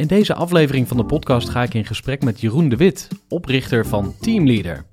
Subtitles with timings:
[0.00, 3.86] In deze aflevering van de podcast ga ik in gesprek met Jeroen de Wit, oprichter
[3.86, 4.84] van Teamleader.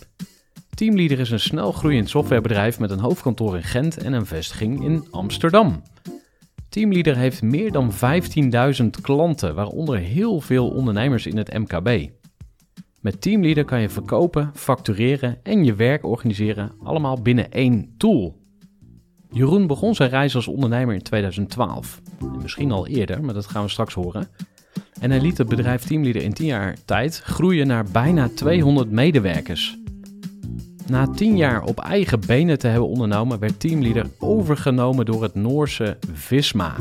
[0.73, 5.07] Teamleader is een snel groeiend softwarebedrijf met een hoofdkantoor in Gent en een vestiging in
[5.11, 5.83] Amsterdam.
[6.69, 7.91] Teamleader heeft meer dan
[8.81, 12.09] 15.000 klanten, waaronder heel veel ondernemers in het MKB.
[12.99, 18.37] Met Teamleader kan je verkopen, factureren en je werk organiseren, allemaal binnen één tool.
[19.31, 22.01] Jeroen begon zijn reis als ondernemer in 2012.
[22.19, 24.29] En misschien al eerder, maar dat gaan we straks horen.
[24.99, 29.77] En hij liet het bedrijf Teamleader in 10 jaar tijd groeien naar bijna 200 medewerkers.
[30.87, 35.97] Na 10 jaar op eigen benen te hebben ondernomen, werd Teamleader overgenomen door het Noorse
[36.13, 36.75] Visma.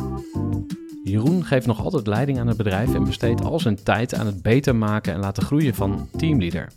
[1.05, 4.43] Jeroen geeft nog altijd leiding aan het bedrijf en besteedt al zijn tijd aan het
[4.43, 6.69] beter maken en laten groeien van Teamleader.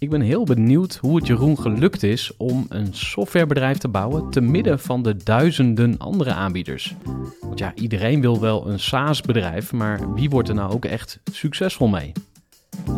[0.00, 4.40] Ik ben heel benieuwd hoe het Jeroen gelukt is om een softwarebedrijf te bouwen te
[4.40, 6.94] midden van de duizenden andere aanbieders.
[7.40, 11.88] Want ja, iedereen wil wel een SaaS-bedrijf, maar wie wordt er nou ook echt succesvol
[11.88, 12.12] mee?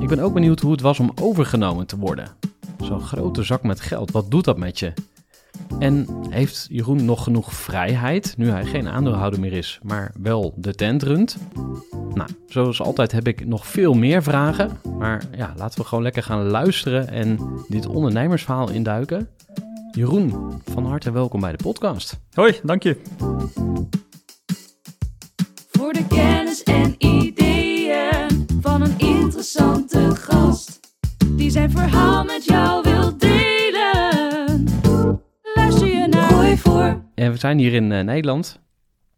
[0.01, 2.29] Ik ben ook benieuwd hoe het was om overgenomen te worden.
[2.81, 4.93] Zo'n grote zak met geld, wat doet dat met je?
[5.79, 10.75] En heeft Jeroen nog genoeg vrijheid, nu hij geen aandeelhouder meer is, maar wel de
[10.75, 11.37] tent runt?
[12.15, 16.23] Nou, zoals altijd heb ik nog veel meer vragen, maar ja, laten we gewoon lekker
[16.23, 17.39] gaan luisteren en
[17.69, 19.29] dit ondernemersverhaal induiken.
[19.91, 22.21] Jeroen, van harte welkom bij de podcast.
[22.33, 23.01] Hoi, dank je.
[25.71, 30.81] Voor de kennis en ideeën van een interessante gast.
[31.27, 33.17] Die zijn verhaal met jou wil
[36.51, 37.03] je voor.
[37.15, 38.61] En we zijn hier in eh, Nederland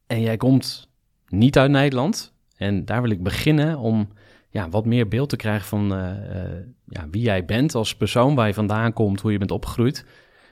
[0.07, 0.89] en jij komt
[1.29, 2.35] niet uit Nederland.
[2.57, 4.09] En daar wil ik beginnen om
[4.51, 6.51] ja, wat meer beeld te krijgen van eh, eh,
[6.87, 10.07] ja, wie jij bent als persoon, waar je vandaan komt, hoe je bent opgegroeid.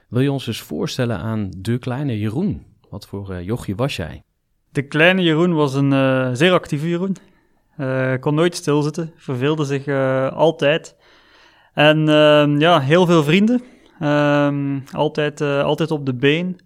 [0.09, 2.65] Wil je ons eens voorstellen aan de kleine Jeroen?
[2.89, 4.23] Wat voor jochie was jij?
[4.71, 7.15] De kleine Jeroen was een eh, zeer actieve Jeroen.
[7.77, 10.95] Eh, kon nooit stilzitten, verveelde zich eh, altijd.
[11.73, 13.61] En ehm, ja, heel veel vrienden.
[13.99, 16.59] Ehm, altijd, eh, altijd op de been.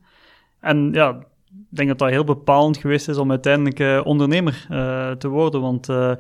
[0.65, 1.09] En ja,
[1.49, 5.61] ik denk dat dat heel bepalend geweest is om uiteindelijk eh, ondernemer eh, te worden.
[5.61, 6.11] Want eh,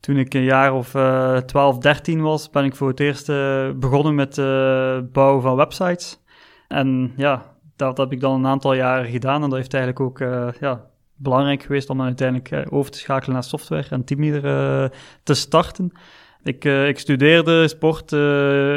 [0.00, 3.26] toen ik een jaar of eh 12, 13 was, ben ik voor het eerst
[3.78, 6.22] begonnen met het bouwen van websites.
[6.68, 9.42] En ja, dat heb ik dan een aantal jaren gedaan.
[9.42, 10.18] En dat heeft eigenlijk ook
[10.60, 10.84] ja,
[11.14, 14.92] belangrijk geweest om dan uiteindelijk over te schakelen naar software en teamleader
[15.22, 15.92] te starten.
[16.48, 18.18] Ik, eh, ik studeerde sport, eh,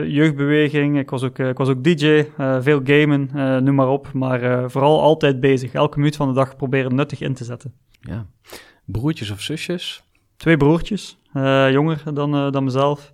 [0.07, 2.25] jeugdbeweging, ik was ook, eh, ik was ook DJ,
[2.59, 3.29] veel gamen,
[3.63, 4.13] noem maar op.
[4.13, 7.73] Maar vooral altijd bezig, elke minuut van de dag proberen nuttig in te zetten.
[8.01, 8.25] Ja.
[8.85, 10.03] Broertjes of zusjes?
[10.37, 11.17] Twee broertjes,
[11.69, 13.13] jonger dan, dan mezelf.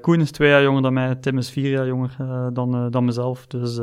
[0.00, 2.16] Koen is twee jaar jonger dan mij, Tim is vier jaar jonger
[2.52, 3.46] dan, dan mezelf.
[3.46, 3.80] Dus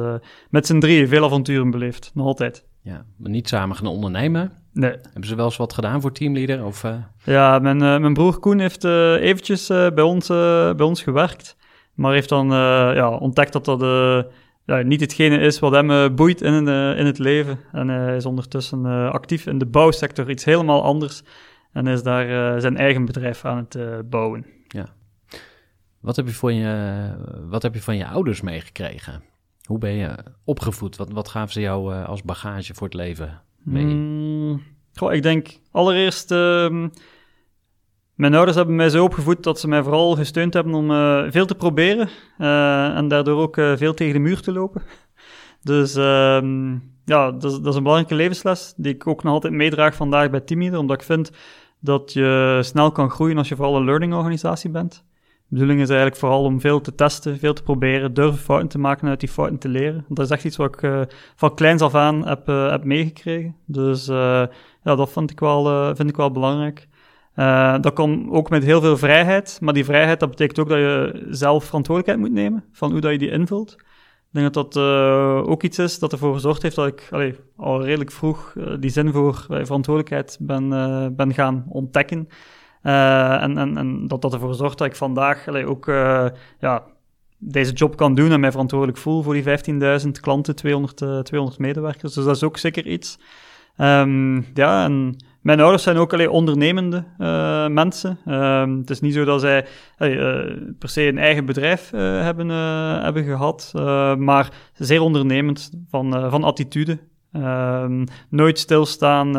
[0.49, 2.65] met z'n drieën veel avonturen beleefd, nog altijd.
[2.83, 4.51] Ja, maar niet samen gaan ondernemen.
[4.73, 4.91] Nee.
[4.91, 6.65] Hebben ze wel eens wat gedaan voor teamleader?
[6.65, 11.03] Of, eh, Ja, mijn, eh, mijn broer Koen heeft eh, eventjes bij, ons, bij ons
[11.03, 11.57] gewerkt.
[11.93, 12.47] Maar heeft dan
[12.95, 13.79] ja, ontdekt dat dat
[14.65, 16.67] ja, niet hetgene is wat hem boeit in,
[16.97, 17.59] in het leven.
[17.71, 21.23] En hij is ondertussen actief in de bouwsector, iets helemaal anders.
[21.71, 24.45] En is daar zijn eigen bedrijf aan het bouwen.
[25.99, 27.13] wat, heb je van je,
[27.49, 29.23] wat heb je van je ouders meegekregen?
[29.65, 30.95] Hoe ben je opgevoed?
[30.95, 33.85] Wat, wat gaven ze jou eh, als bagage voor het leven mee?
[33.85, 34.63] Mm,
[34.93, 36.31] goh, ik denk allereerst...
[36.31, 36.87] ehm,
[38.15, 41.45] Mijn ouders hebben mij zo opgevoed dat ze mij vooral gesteund hebben om uh, veel
[41.45, 42.09] te proberen
[42.39, 44.81] uh, en daardoor ook uh, veel tegen de muur te lopen.
[45.63, 46.71] Dus ehm,
[47.05, 50.79] ja, dat is, een belangrijke levensles die ik ook nog altijd meedraag vandaag bij Teamleader,
[50.79, 51.31] omdat ik vind
[51.79, 55.05] dat je snel kan groeien als je vooral een learning organisatie bent.
[55.51, 58.79] De bedoeling is eigenlijk vooral om veel te testen, veel te proberen, durven fouten te
[58.79, 60.05] maken en uit die fouten te leren.
[60.07, 63.55] Dat is echt iets wat ik van kleins af aan heb, heb meegekregen.
[63.65, 64.49] Dus ja,
[64.83, 66.87] dat vind ik wel, vind ik wel belangrijk.
[67.81, 71.25] Dat komt ook met heel veel vrijheid, maar die vrijheid dat betekent ook dat je
[71.29, 73.71] zelf verantwoordelijkheid moet nemen van hoe dat je die invult.
[73.71, 74.83] Ik denk dat dat
[75.47, 77.09] ook iets is dat ervoor gezorgd heeft dat ik
[77.55, 80.69] al redelijk vroeg die zin voor verantwoordelijkheid ben,
[81.15, 82.27] ben gaan ontdekken.
[82.81, 85.85] En, en, en dat dat ervoor zorgt dat ik vandaag allee, ook
[86.59, 86.83] ja,
[87.37, 89.43] deze job kan doen en mij verantwoordelijk voel voor die
[90.03, 92.13] 15.000 klanten, 200, 200 medewerkers.
[92.13, 93.19] Dus dat is ook zeker iets.
[93.77, 97.03] Um, ja, en mijn ouders zijn ook alleen ondernemende
[97.69, 98.17] mensen.
[98.25, 99.65] Uh, het is niet zo dat zij
[100.79, 102.49] per se een eigen bedrijf hebben,
[103.03, 103.71] hebben gehad,
[104.17, 106.99] maar zeer ondernemend van, van attitude.
[107.31, 109.31] Ehm, nooit stilstaan,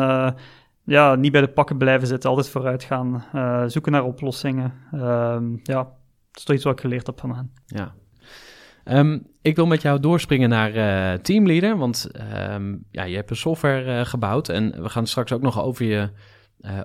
[0.83, 3.23] ja, niet bij de pakken blijven zitten, altijd vooruit gaan,
[3.69, 4.73] zoeken naar oplossingen.
[4.91, 7.53] Ehm, ja, dat is toch iets wat ik geleerd heb van hen.
[7.65, 7.93] Ja,
[8.85, 12.09] Um, ik wil met jou doorspringen naar uh, Teamleader, want
[12.49, 15.85] um, ja, je hebt een software uh, gebouwd en we gaan straks ook nog over
[15.85, 16.09] je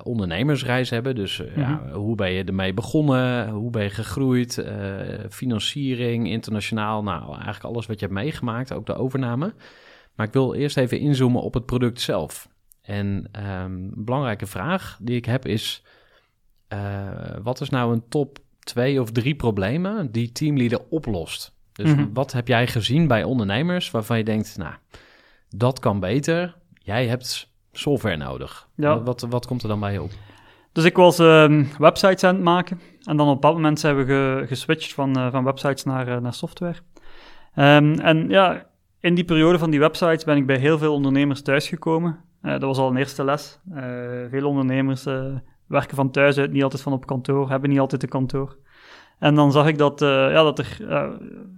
[0.03, 1.15] ondernemersreis hebben.
[1.15, 1.63] Dus mm -hmm.
[1.63, 3.49] ja, hoe ben je ermee begonnen?
[3.49, 4.65] Hoe ben je gegroeid?
[5.31, 9.55] financiering, internationaal, nou eigenlijk alles wat je hebt meegemaakt, ook de overname.
[10.15, 12.49] Maar ik wil eerst even inzoomen op het product zelf.
[12.89, 15.83] En um, een belangrijke vraag die ik heb is,
[17.43, 21.57] wat is nou een top twee of drie problemen die Teamleader oplost?
[21.73, 22.07] Dus mhm.
[22.13, 24.75] wat heb jij gezien bij ondernemers waarvan je denkt, nou,
[25.49, 26.57] dat kan beter.
[26.73, 28.69] Jij hebt software nodig.
[28.75, 29.03] Ja.
[29.03, 30.11] Wat, wat komt er dan bij je op?
[30.73, 32.81] Dus ik was uh, websites aan het maken.
[33.03, 36.17] En dan op dat moment zijn we ge geswitcht van, uh, van websites naar, uh,
[36.17, 36.77] naar software.
[37.57, 38.67] Um, en ja,
[39.01, 42.19] in die periode van die websites ben ik bij heel veel ondernemers thuisgekomen.
[42.43, 43.61] Uh, dat was al een eerste les.
[44.31, 45.05] veel ondernemers
[45.67, 48.57] werken van thuis uit, niet altijd van op kantoor, hebben niet altijd een kantoor.
[49.19, 50.77] En dan zag ik dat, ja, dat, er,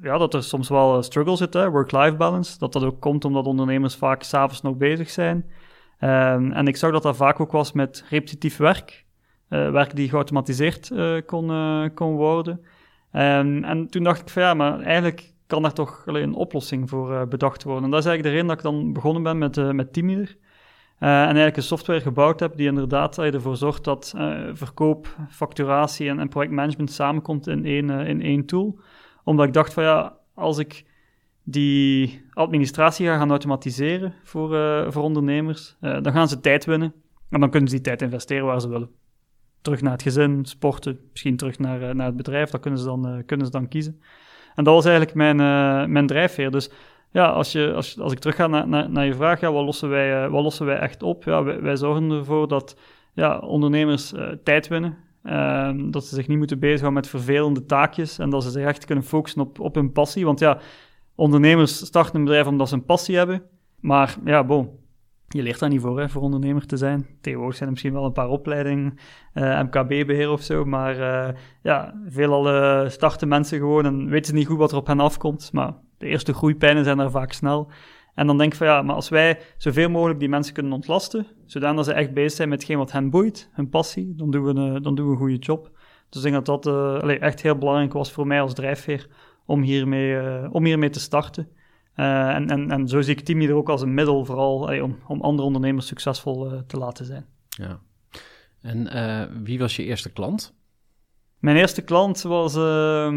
[0.03, 2.59] ja, dat er soms wel struggle zit, work-life balance.
[2.59, 5.37] Dat dat ook komt omdat ondernemers vaak s'avonds nog bezig zijn.
[6.00, 9.05] Um, en ik zag dat dat vaak ook was met repetitief werk.
[9.49, 10.93] werk die geautomatiseerd
[11.26, 11.50] kon,
[11.94, 12.61] kon worden.
[13.12, 16.88] Um, en toen dacht ik van ja, maar eigenlijk kan daar toch alleen een oplossing
[16.88, 17.85] voor bedacht worden.
[17.85, 20.37] En dat is eigenlijk de reden dat ik dan begonnen ben met, met Teamleader.
[21.00, 26.08] Uh, en eigenlijk een software gebouwd heb die inderdaad ervoor zorgt dat uh, verkoop, facturatie
[26.08, 28.79] en, en, projectmanagement samenkomt in één, uh, in één tool.
[29.25, 30.85] Omdat ik dacht van ja, als ik
[31.43, 34.49] die administratie ga gaan automatiseren voor,
[34.93, 36.94] voor ondernemers, dan gaan ze tijd winnen.
[37.31, 38.91] En dan kunnen ze die tijd investeren waar ze willen.
[39.61, 43.23] Terug naar het gezin, sporten, misschien terug naar, naar het bedrijf, dat kunnen ze dan,
[43.26, 44.00] kunnen ze dan kiezen.
[44.55, 45.37] En dat was eigenlijk mijn,
[45.93, 46.50] mijn drijfveer.
[46.50, 46.70] Dus
[47.11, 49.65] ja, als, je, als, als ik terug ga naar, naar, naar je vraag, ja, wat,
[49.65, 51.25] lossen wij, uh, wat lossen wij echt op?
[51.25, 52.77] Ja, wij, wij zorgen ervoor dat
[53.15, 54.97] ja, ondernemers uh, tijd winnen.
[55.25, 58.85] Uh, dat ze zich niet moeten bezighouden met vervelende taakjes en dat ze zich echt
[58.85, 60.25] kunnen focussen op, op hun passie.
[60.25, 60.59] Want ja,
[61.15, 63.43] ondernemers starten een bedrijf omdat ze een passie hebben.
[63.81, 64.80] Maar ja, bon,
[65.35, 67.06] je leert daar niet voor, hè, voor ondernemer te zijn.
[67.21, 68.99] Tegenwoordig zijn er misschien wel een paar opleidingen,
[69.35, 71.29] uh, MKB-beheer of zo, maar uh,
[71.62, 75.53] ja, veelal starten mensen gewoon en weten niet goed wat er op hen afkomt.
[75.53, 77.71] Maar de eerste groeipijnen zijn er vaak snel.
[78.14, 81.26] En dan denk ik van ja, maar als wij zoveel mogelijk die mensen kunnen ontlasten,
[81.47, 84.61] zodat ze echt bezig zijn met hetgeen wat hen boeit, hun passie, dan doen we
[84.61, 85.71] een, dan doen we een goede job.
[86.09, 89.09] Dus ik denk dat dat uh, echt heel belangrijk was voor mij als drijfveer
[89.47, 91.49] om hiermee, uh, om hiermee te starten.
[92.00, 94.85] Uh, en, en, en zo zie ik Team er ook als een middel, vooral allee,
[94.85, 97.26] om, om andere ondernemers succesvol te laten zijn.
[97.49, 97.80] Ja.
[98.61, 98.88] En
[99.45, 100.54] wie was je eerste klant?
[101.40, 103.12] Mijn eerste klant was, uh,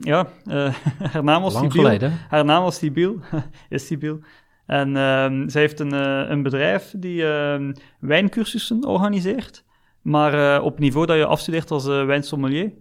[0.00, 0.74] ja, uh,
[1.12, 2.12] haar naam was Lang geleden.
[2.28, 3.20] Haar naam was Sibyl,
[3.68, 4.20] is Sibyl.
[4.66, 5.92] En uh, zij heeft een,
[6.32, 9.64] een bedrijf die ehm, wijncursussen organiseert.
[10.02, 12.72] Maar eh, op niveau dat je afstudeert als wijnsommelier.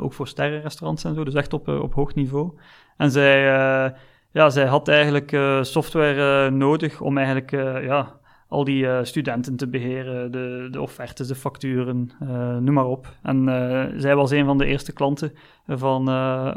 [0.00, 2.58] ook voor sterrenrestaurants en zo, dus echt op, op hoog niveau.
[2.96, 3.94] En zij,
[4.32, 7.50] ja, zij had eigenlijk software nodig om eigenlijk
[7.84, 8.18] ja,
[8.48, 12.10] al die studenten te beheren, de, de offertes, de facturen,
[12.64, 13.16] noem maar op.
[13.22, 13.44] En
[13.96, 15.32] zij was een van de eerste klanten
[15.66, 16.04] van,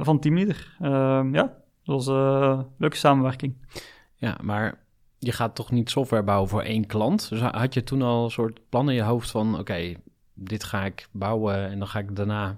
[0.06, 0.75] van Teamleader.
[0.82, 1.53] Ehm, ja,
[1.84, 3.56] dat was een leuke samenwerking.
[4.15, 4.84] Ja, maar
[5.24, 7.30] je gaat toch niet software bouwen voor één klant?
[7.30, 9.60] Dus had je toen al een soort plan in je hoofd van...
[9.60, 9.94] oké,
[10.34, 12.58] dit ga ik bouwen en dan ga ik daarna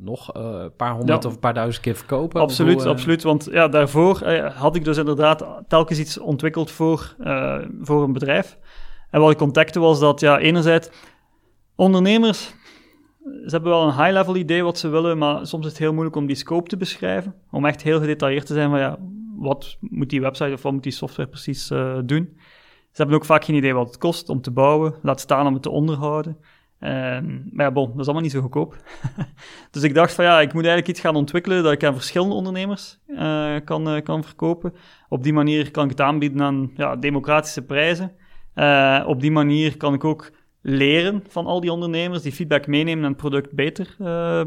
[0.00, 2.40] nog uh, een paar honderd of een paar duizend keer verkopen?
[2.40, 3.22] Absoluut, hoe, absoluut.
[3.22, 8.12] Want ja, daarvoor uh, had ik dus inderdaad telkens iets ontwikkeld voor, uh, voor een
[8.12, 8.58] bedrijf.
[9.10, 10.90] En wat ik ontdekte was dat ja, enerzijds
[11.74, 12.56] ondernemers
[13.22, 16.16] ze hebben wel een high-level idee wat ze willen, maar soms is het heel moeilijk
[16.16, 17.34] om die scope te beschrijven.
[17.50, 18.98] Om echt heel gedetailleerd te zijn van ja,
[19.36, 21.66] wat moet die website of wat moet die software precies
[22.04, 22.36] doen.
[22.90, 25.52] Ze hebben ook vaak geen idee wat het kost om te bouwen, laat staan om
[25.52, 26.38] het te onderhouden.
[26.80, 28.76] Um, maar ja, bon, dat is allemaal niet zo goedkoop.
[29.70, 32.34] dus ik dacht van ja, ik moet eigenlijk iets gaan ontwikkelen dat ik aan verschillende
[32.34, 34.74] ondernemers uh, kan, uh, kan verkopen.
[35.08, 38.12] Op die manier kan ik het aanbieden aan ja, democratische prijzen.
[38.54, 40.30] Uh, op die manier kan ik ook
[40.60, 43.94] leren van al die ondernemers, die feedback meenemen en het product beter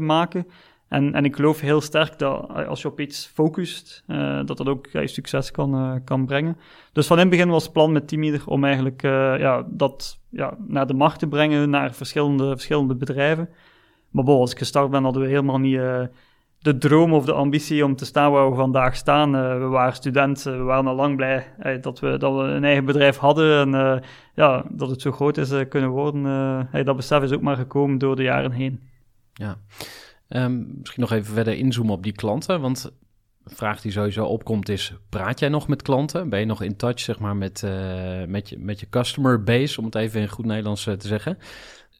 [0.00, 0.46] maken.
[0.92, 4.68] En, en ik geloof heel sterk dat als je op iets focust, uh, dat dat
[4.68, 6.56] ook succes kan, uh, kan brengen.
[6.92, 10.56] Dus van in het begin was het plan met Teamleader om eigenlijk ja, dat ja,
[10.66, 13.48] naar de markt te brengen, naar verschillende, verschillende bedrijven.
[14.10, 15.80] Maar bon, als ik gestart ben, hadden we helemaal niet
[16.58, 19.32] de droom of de ambitie om te staan waar we vandaag staan.
[19.60, 21.46] we waren studenten, we waren al lang blij
[21.80, 24.02] dat, we, dat we een eigen bedrijf hadden en
[24.34, 26.68] ja, dat het zo groot is kunnen worden.
[26.84, 28.80] dat besef is ook maar gekomen door de jaren heen.
[29.32, 29.56] Ja.
[30.36, 32.60] Um, misschien nog even verder inzoomen op die klanten.
[32.60, 32.92] Want
[33.44, 36.28] een vraag die sowieso opkomt is: praat jij nog met klanten?
[36.28, 39.78] Ben je nog in touch zeg maar, met, uh, met, je, met je customer base,
[39.78, 41.38] om het even in goed Nederlands uh, te zeggen?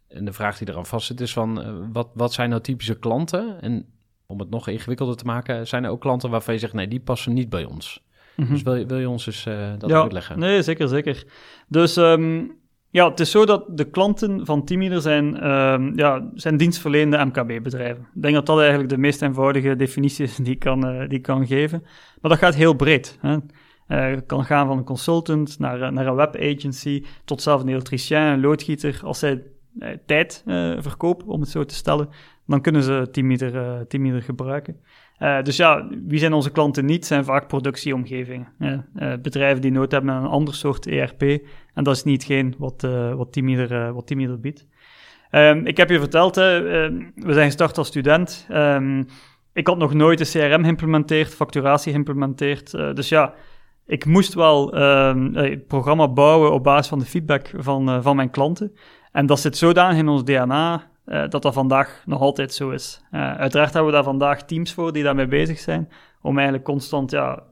[0.09, 2.99] En de vraag die eraan vast zit is: van, uh, wat, wat zijn nou typische
[2.99, 3.61] klanten?
[3.61, 3.87] En
[4.27, 7.01] om het nog ingewikkelder te maken, zijn er ook klanten waarvan je zegt: nee, die
[7.01, 8.05] passen niet bij ons.
[8.37, 8.55] Mm -hmm.
[8.55, 9.45] Dus wil je, wil je ons eens
[9.79, 10.39] dat ja, uitleggen?
[10.39, 11.25] Nee, zeker, zeker.
[11.69, 12.61] Dus um,
[12.93, 18.09] ja, het is zo dat de klanten van Teamleader zijn, uh, ja, zijn dienstverlenende MKB-bedrijven.
[18.15, 21.19] Ik denk dat dat eigenlijk de meest eenvoudige definitie is die ik kan, uh, die
[21.19, 21.81] ik kan geven.
[22.21, 23.19] Maar dat gaat heel breed.
[23.21, 23.37] Hè.
[23.89, 28.41] Uh, kan gaan van een consultant naar, naar een webagency, tot zelf een elektricien, een
[28.41, 29.01] loodgieter.
[29.05, 29.43] Als zij
[30.07, 30.43] tijd
[30.79, 32.09] verkopen, om het zo te stellen,
[32.47, 33.09] dan kunnen ze
[33.89, 34.81] Teamleader gebruiken.
[35.23, 37.07] Uh, dus ja, wie zijn onze klanten niet?
[37.07, 38.49] Zijn vaak productieomgevingen.
[38.59, 41.23] Uh, bedrijven die nood hebben aan een ander soort ERP.
[41.75, 44.67] En dat is niet geen wat, uh, wat Teamleader, wat Teamleader biedt.
[45.31, 46.62] Um, ik heb je verteld, hè,
[47.14, 48.47] we zijn gestart als student.
[48.50, 49.07] Um,
[49.52, 52.71] ik had nog nooit een CRM geïmplementeerd, facturatie geïmplementeerd.
[52.71, 53.35] dus ja,
[53.87, 58.73] ik moest wel um, programma bouwen op basis van de feedback van, van mijn klanten.
[59.12, 63.02] En dat zit zodanig in ons DNA uh, dat dat vandaag nog altijd zo is.
[63.12, 65.88] Uh, uiteraard hebben we daar vandaag teams voor die daarmee bezig zijn,
[66.21, 67.42] om eigenlijk constant ja,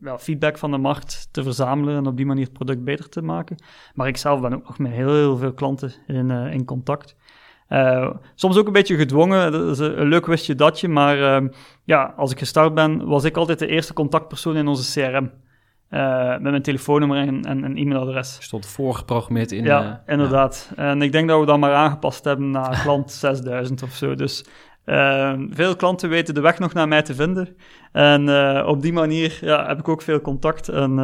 [0.00, 3.22] ja, feedback van de markt te verzamelen en op die manier het product beter te
[3.22, 3.56] maken.
[3.94, 7.16] Maar ik zelf ben ook nog met heel, heel veel klanten in, uh, in contact.
[8.34, 11.48] soms ook een beetje gedwongen, dat is een, een leuk wistje datje, maar ehm,
[11.84, 15.30] ja, als ik gestart ben, was ik altijd de eerste contactpersoon in onze CRM.
[15.90, 18.38] Uh, met mijn telefoonnummer en, en, en e-mailadres.
[18.40, 19.64] Stond voorgeprogrammeerd in.
[19.64, 20.72] Ja, uh, inderdaad.
[20.76, 20.90] Ja.
[20.90, 24.14] En ik denk dat we dat maar aangepast hebben naar klant 6000 of zo.
[24.14, 24.44] Dus
[24.86, 27.56] uh, veel klanten weten de weg nog naar mij te vinden.
[27.92, 28.28] En
[28.64, 30.68] op die manier ja, heb ik ook veel contact.
[30.68, 30.94] En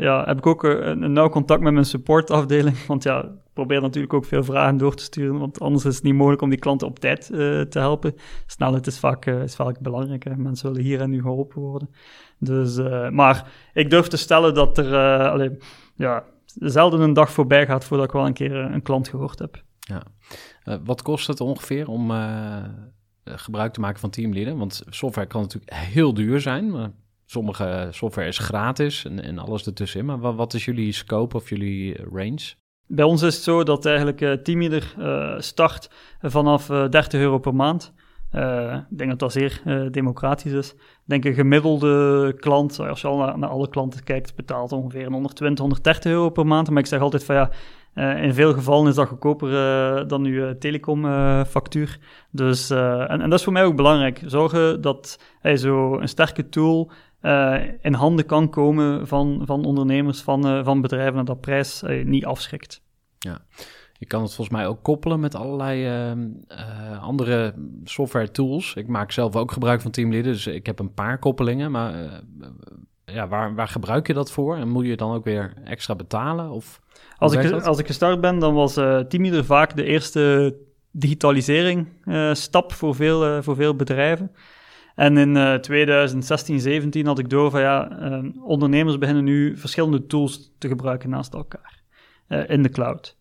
[0.00, 2.76] ja, heb ik ook een, een nauw contact met mijn supportafdeling.
[2.86, 5.38] Want ja, ik probeer natuurlijk ook veel vragen door te sturen.
[5.38, 7.26] Want anders is het niet mogelijk om die klanten op tijd
[7.70, 8.14] te helpen.
[8.46, 10.24] Snelheid is vaak, is vaak belangrijk.
[10.24, 10.36] Hè.
[10.36, 11.90] Mensen willen hier en nu geholpen worden.
[12.38, 12.76] Dus,
[13.10, 15.58] maar ik durf te stellen dat er uh, allee,
[15.96, 19.62] ja, zelden een dag voorbij gaat voordat ik wel een keer een klant gehoord heb.
[19.78, 20.02] Ja.
[20.84, 22.10] Wat kost het ongeveer om
[23.24, 24.56] gebruik te maken van Teamleader?
[24.56, 26.70] Want software kan natuurlijk heel duur zijn.
[26.70, 26.90] Maar
[27.26, 30.06] sommige software is gratis en, en alles ertussenin.
[30.06, 32.54] Maar wat, is jullie scope of jullie range?
[32.86, 34.94] Bij ons is het zo dat eigenlijk Teamleader
[35.38, 37.92] start vanaf 30 euro per maand.
[38.90, 40.72] Ik denk dat dat zeer democratisch is.
[40.72, 45.10] Ik denk een gemiddelde klant, als je al naar, naar, alle klanten kijkt, betaalt ongeveer
[45.10, 46.70] 120, 130 euro per maand.
[46.70, 47.50] Maar ik zeg altijd van ja,
[47.94, 49.50] uh, in veel gevallen is dat goedkoper
[50.08, 51.98] dan uw telecomfactuur.
[52.30, 54.22] dus, en, en, dat is voor mij ook belangrijk.
[54.24, 56.90] Zorgen dat hij zo een sterke tool
[57.80, 62.82] in handen kan komen van, van ondernemers, van, van bedrijven, en dat prijs niet afschrikt.
[63.18, 63.40] Ja.
[64.02, 66.16] Je kan het volgens mij ook koppelen met allerlei uh,
[66.48, 68.74] uh, andere software tools.
[68.74, 71.70] Ik maak zelf ook gebruik van Teamleader, dus ik heb een paar koppelingen.
[71.70, 72.12] Maar uh,
[73.04, 74.56] ja, waar, waar gebruik je dat voor?
[74.56, 76.50] En moet je dan ook weer extra betalen?
[76.50, 76.81] Of
[77.22, 80.56] als, ik, als ik gestart ben, dan was Teamleader vaak de eerste
[80.90, 81.88] digitalisering
[82.32, 84.30] stap voor veel, voor veel bedrijven.
[84.94, 87.98] En in 2016, 17 had ik door van ja,
[88.44, 91.82] ondernemers beginnen nu verschillende tools te gebruiken naast elkaar
[92.46, 93.16] in de cloud.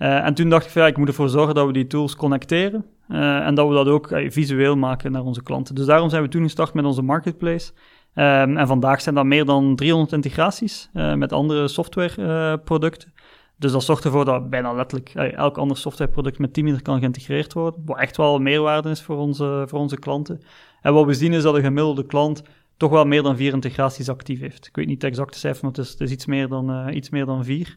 [0.00, 2.16] Uh, en toen dacht ik van ja, ik moet ervoor zorgen dat we die tools
[2.16, 5.74] connecteren uh, en dat we dat ook uh, visueel maken naar onze klanten.
[5.74, 7.72] Dus daarom zijn we toen gestart met onze marketplace.
[8.14, 13.12] Um, en vandaag zijn dat meer dan 300 integraties met andere softwareproducten.
[13.60, 17.82] Dus dat zorgt ervoor dat bijna letterlijk elk ander softwareproduct met Teamleader kan geïntegreerd worden.
[17.84, 20.40] Wat echt wel meerwaarde is voor onze, voor onze klanten.
[20.82, 22.42] En wat we zien is dat een gemiddelde klant
[22.76, 24.66] toch wel meer dan vier integraties actief heeft.
[24.66, 27.10] Ik weet niet de exacte cijfer, maar het is, het is iets, meer dan, iets
[27.10, 27.76] meer dan vier.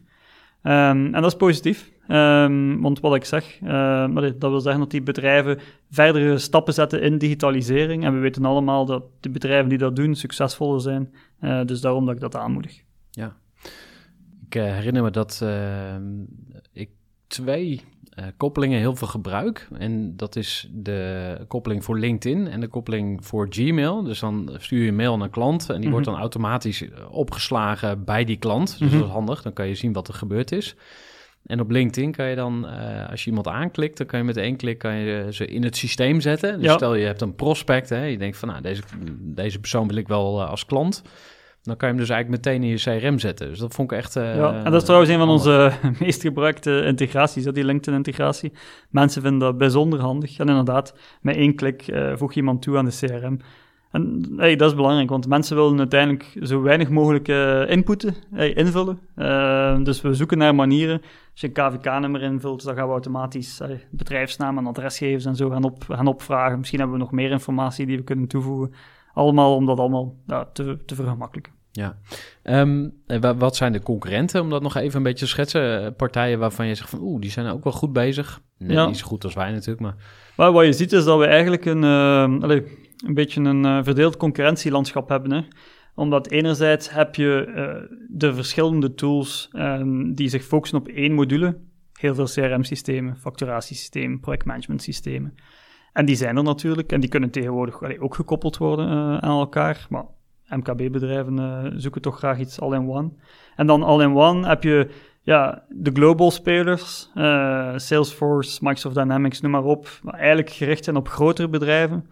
[0.62, 1.90] Um, en dat is positief.
[2.08, 5.58] Ehm, want wat ik zeg, uh, dat wil zeggen dat die bedrijven
[5.90, 8.04] verdere stappen zetten in digitalisering.
[8.04, 11.14] En we weten allemaal dat de bedrijven die dat doen succesvoller zijn.
[11.40, 12.82] Uh, dus daarom dat ik dat aanmoedig.
[13.10, 13.36] Ja,
[14.46, 16.02] ik uh, herinner me dat ehm,
[16.72, 16.90] ik
[17.26, 17.80] twee
[18.36, 19.68] koppelingen heel veel gebruik.
[19.78, 24.02] En dat is de koppeling voor LinkedIn en de koppeling voor Gmail.
[24.02, 28.04] Dus dan stuur je een mail naar een klant en die wordt dan automatisch opgeslagen
[28.04, 28.78] bij die klant.
[28.78, 30.76] Dus dat is handig, dan kan je zien wat er gebeurd is.
[31.46, 34.36] En op LinkedIn kan je dan, uh, als je iemand aanklikt, dan kan je met
[34.36, 36.60] één klik kan je ze in het systeem zetten.
[36.60, 38.82] Dus stel je hebt een prospect, hè, je denkt van nou, deze,
[39.20, 41.02] deze persoon wil ik wel uh, als klant.
[41.64, 43.48] Dan kan je hem dus eigenlijk meteen in je CRM zetten.
[43.48, 44.16] Dus dat vond ik echt.
[44.16, 48.52] Uh, ja, en dat is trouwens een van onze meest gebruikte integraties, die LinkedIn-integratie.
[48.90, 50.38] Mensen vinden dat bijzonder handig.
[50.38, 53.38] En inderdaad, met één klik voeg je iemand toe aan de CRM.
[53.94, 58.52] En hey, dat is belangrijk, want mensen willen uiteindelijk zo weinig mogelijk uh, inputten, hey,
[58.52, 58.98] invullen.
[59.16, 61.00] Uh, dus we zoeken naar manieren.
[61.32, 65.50] Als je een KVK-nummer invult, dan gaan we automatisch hey, bedrijfsnaam en adresgevers en zo
[65.50, 66.58] gaan, op, gaan opvragen.
[66.58, 68.74] Misschien hebben we nog meer informatie die we kunnen toevoegen.
[69.14, 70.16] Allemaal om dat allemaal
[70.52, 71.52] te, te vergemakkelijken.
[71.70, 71.98] Ja,
[72.42, 72.92] um,
[73.38, 75.94] wat zijn de concurrenten, om dat nog even een beetje te schetsen?
[75.96, 78.40] Partijen waarvan je zegt van, oeh, die zijn ook wel goed bezig.
[78.58, 78.86] Nee, ja.
[78.86, 79.96] niet zo goed als wij natuurlijk, maar...
[80.36, 81.82] maar wat je ziet is dat we eigenlijk een...
[81.82, 82.62] Uh, allez,
[83.06, 85.30] een beetje een uh, verdeeld concurrentielandschap hebben.
[85.30, 85.40] Hè?
[85.94, 91.58] Omdat enerzijds heb je uh, de verschillende tools um, die zich focussen op één module.
[91.92, 95.34] Heel veel CRM-systemen, facturatiesystemen, projectmanagementsystemen.
[95.94, 99.86] En die zijn er natuurlijk en die kunnen tegenwoordig ook gekoppeld worden uh, aan elkaar.
[99.88, 100.04] Maar
[100.48, 103.10] MKB-bedrijven zoeken toch graag iets all-in-one.
[103.56, 104.90] En dan all-in-one heb je
[105.22, 107.10] ja, de global spelers,
[107.76, 109.88] Salesforce, Microsoft Dynamics, noem maar op.
[110.02, 112.10] Maar eigenlijk gericht zijn op grotere bedrijven.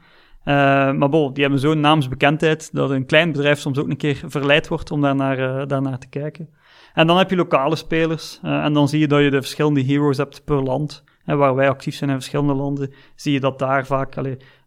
[0.98, 4.68] Maar bon, die hebben zo'n naamsbekendheid dat een klein bedrijf soms ook een keer verleid
[4.68, 6.48] wordt om daarnaar, uh, daarnaar te kijken.
[6.94, 10.16] En dan heb je lokale spelers en dan zie je dat je de verschillende heroes
[10.16, 11.04] hebt per land.
[11.24, 14.14] Waar wij actief zijn in verschillende landen, zie je dat daar vaak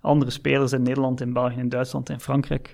[0.02, 2.72] andere spelers in Nederland, in België, in Duitsland en Frankrijk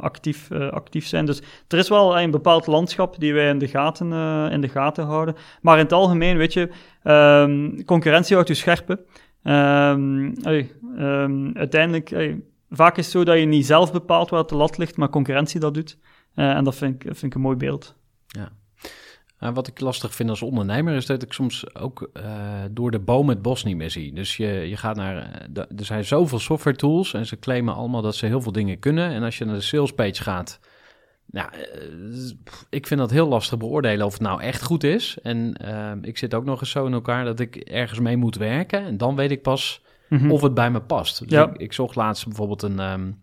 [0.00, 1.26] actief, actief zijn.
[1.26, 4.12] Dus er is wel een bepaald landschap die wij in de gaten,
[4.50, 5.34] in de gaten houden.
[5.62, 6.70] Maar in het algemeen, weet je,
[7.04, 8.88] um, concurrentie houdt je scherp.
[9.42, 10.32] Um,
[10.98, 12.36] um, uiteindelijk,
[12.70, 15.60] vaak is het zo dat je niet zelf bepaalt waar de lat ligt, maar concurrentie
[15.60, 15.98] dat doet.
[16.34, 17.96] En dat vind ik, vind ik een mooi beeld.
[18.26, 18.48] Ja.
[19.40, 22.24] Uh, wat ik lastig vind als ondernemer is dat ik soms ook uh,
[22.70, 24.14] door de boom het bos niet meer zie.
[24.14, 25.46] Dus je, je gaat naar.
[25.50, 28.78] De, er zijn zoveel software tools en ze claimen allemaal dat ze heel veel dingen
[28.78, 29.10] kunnen.
[29.10, 30.60] En als je naar de sales page gaat,
[31.26, 31.48] nou,
[32.70, 35.18] ik vind dat heel lastig beoordelen of het nou echt goed is.
[35.22, 38.36] En uh, ik zit ook nog eens zo in elkaar dat ik ergens mee moet
[38.36, 38.84] werken.
[38.84, 40.32] En dan weet ik pas mm-hmm.
[40.32, 41.18] of het bij me past.
[41.18, 41.48] Dus ja.
[41.48, 43.22] ik, ik, zocht laatst bijvoorbeeld een, um,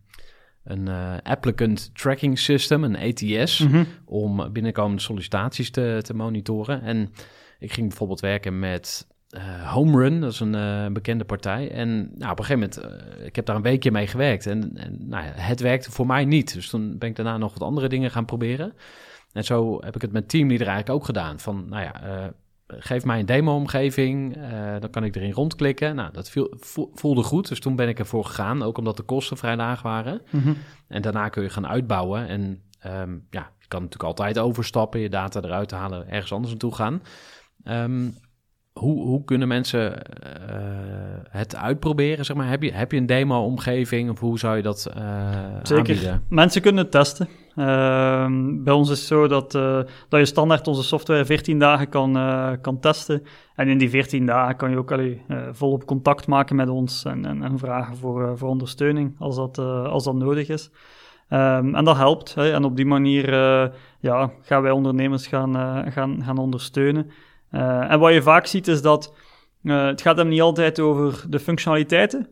[0.67, 3.85] een uh, applicant tracking system, een ATS, mm-hmm.
[4.05, 6.81] om binnenkomende sollicitaties te, te monitoren.
[6.81, 7.13] En
[7.59, 11.71] ik ging bijvoorbeeld werken met uh, Home Run, dat is een uh, bekende partij.
[11.71, 14.45] En nou, op een gegeven moment, uh, ik heb daar een weekje mee gewerkt.
[14.45, 16.53] En, en nou ja, het werkte voor mij niet.
[16.53, 18.73] Dus toen ben ik daarna nog wat andere dingen gaan proberen.
[19.31, 21.39] En zo heb ik het met Teamleader eigenlijk ook gedaan.
[21.39, 22.01] Van, nou ja,
[22.67, 24.37] geef mij een demo-omgeving,
[24.79, 25.95] dan kan ik erin rondklikken.
[25.95, 26.53] Nou, dat viel,
[26.93, 28.63] voelde goed, dus toen ben ik ervoor gegaan.
[28.63, 30.21] Ook omdat de kosten vrij laag waren.
[30.31, 30.57] Mm-hmm.
[30.87, 32.27] En daarna kun je gaan uitbouwen.
[32.27, 32.41] En
[32.85, 37.01] um, ja, je kan natuurlijk altijd overstappen, je data eruit halen, ergens anders naartoe gaan.
[37.63, 38.13] Um,
[38.71, 40.55] hoe, hoe kunnen mensen uh,
[41.29, 42.25] het uitproberen?
[42.25, 42.49] Zeg maar?
[42.49, 45.03] heb, je, heb je een demo-omgeving of hoe zou je dat uh,
[45.63, 45.77] Zeker.
[45.77, 46.23] Aanbieden?
[46.29, 47.27] Mensen kunnen het testen.
[47.57, 48.27] Uh,
[48.63, 52.13] bij ons is het zo dat, uh, dat je standaard onze software 14 dagen kan,
[52.61, 53.23] kan testen.
[53.55, 57.25] En in die 14 dagen kan je ook allee, volop contact maken met ons en,
[57.25, 60.71] en, en vragen voor, voor ondersteuning als dat, als dat nodig is.
[61.29, 62.33] Um, en dat helpt.
[62.33, 62.51] Hè?
[62.51, 63.31] En op die manier
[63.99, 65.53] ja, gaan wij ondernemers gaan,
[65.91, 67.11] gaan, gaan ondersteunen.
[67.89, 69.13] En wat je vaak ziet is dat
[69.61, 72.27] het gaat hem niet altijd over de functionaliteiten,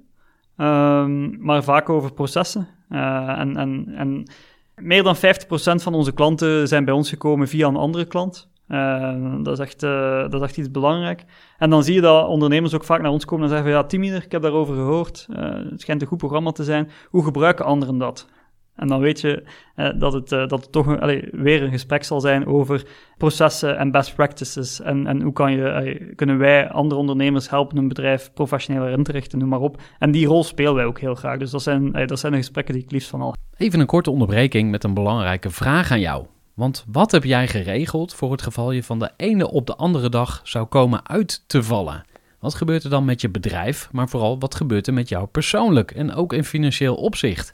[0.58, 2.68] um, maar vaak over processen.
[2.90, 4.26] En, en, en
[4.76, 5.20] meer dan 50%
[5.76, 8.50] van onze klanten zijn bij ons gekomen via een andere klant.
[9.44, 11.24] dat, is echt, dat is echt iets belangrijk.
[11.58, 14.24] En dan zie je dat ondernemers ook vaak naar ons komen en zeggen: Ja, Timider,
[14.24, 15.28] ik heb daarover gehoord.
[15.70, 16.90] het schijnt een goed programma te zijn.
[17.10, 18.28] Hoe gebruiken anderen dat?
[18.76, 19.44] En dan weet je
[19.76, 20.86] eh, dat, het, uh, dat het toch
[21.32, 22.86] weer een gesprek zal zijn over
[23.18, 24.82] processen en best practices.
[24.82, 29.12] En, en hoe kan je, kunnen wij andere ondernemers helpen een bedrijf professioneler in te
[29.12, 29.82] richten, noem maar op.
[30.00, 31.38] En die rol spelen wij ook heel graag.
[31.38, 33.34] Dus dat zijn, dat zijn de gesprekken die ik liefst van al.
[33.58, 36.26] Even een korte onderbreking met een belangrijke vraag aan jou.
[36.54, 40.10] Want wat heb jij geregeld voor het geval je van de ene op de andere
[40.10, 42.04] dag zou komen uit te vallen?
[42.40, 45.92] Wat gebeurt er dan met je bedrijf, maar vooral wat gebeurt er met jou persoonlijk
[45.92, 47.54] en ook in financieel opzicht?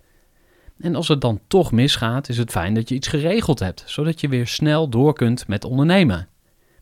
[0.81, 4.21] En als het dan toch misgaat, is het fijn dat je iets geregeld hebt, zodat
[4.21, 6.27] je weer snel door kunt met ondernemen.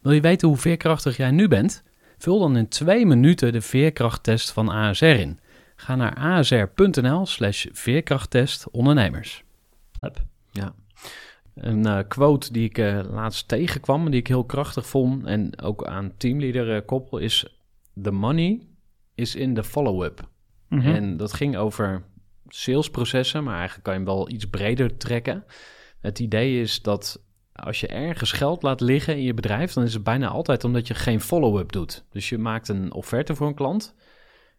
[0.02, 1.84] Wil je weten hoe veerkrachtig jij nu bent?
[2.18, 5.40] Vul dan in twee minuten de veerkrachttest van ASR in.
[5.76, 9.44] Ga naar asr.nl slash veerkrachttest ondernemers.
[10.52, 10.74] Ja.
[11.56, 15.86] Een uh, quote die ik uh, laatst tegenkwam, die ik heel krachtig vond en ook
[15.86, 17.60] aan teamleader uh, koppel, is:
[18.02, 18.62] The money
[19.16, 20.30] is in the follow-up.
[20.68, 20.96] Mm -hmm.
[20.96, 22.04] En dat ging over
[22.50, 25.46] salesprocessen, maar eigenlijk kan je hem wel iets breder trekken.
[26.02, 27.22] Het idee is dat
[27.54, 30.88] als je ergens geld laat liggen in je bedrijf, dan is het bijna altijd omdat
[30.88, 32.06] je geen follow-up doet.
[32.12, 33.96] Dus je maakt een offerte voor een klant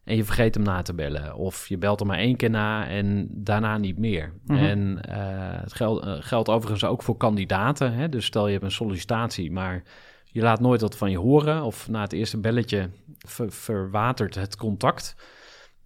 [0.04, 1.34] en je vergeet hem na te bellen.
[1.34, 4.32] Of je belt hem maar één keer na en daarna niet meer.
[4.44, 4.66] Mm -hmm.
[4.66, 5.14] En uh,
[5.62, 7.92] het geldt, uh, geldt overigens ook voor kandidaten.
[7.92, 8.08] Hè?
[8.08, 9.82] Dus stel je hebt een sollicitatie, maar
[10.24, 11.62] je laat nooit wat van je horen.
[11.62, 15.16] Of na het eerste belletje ver verwatert het contact.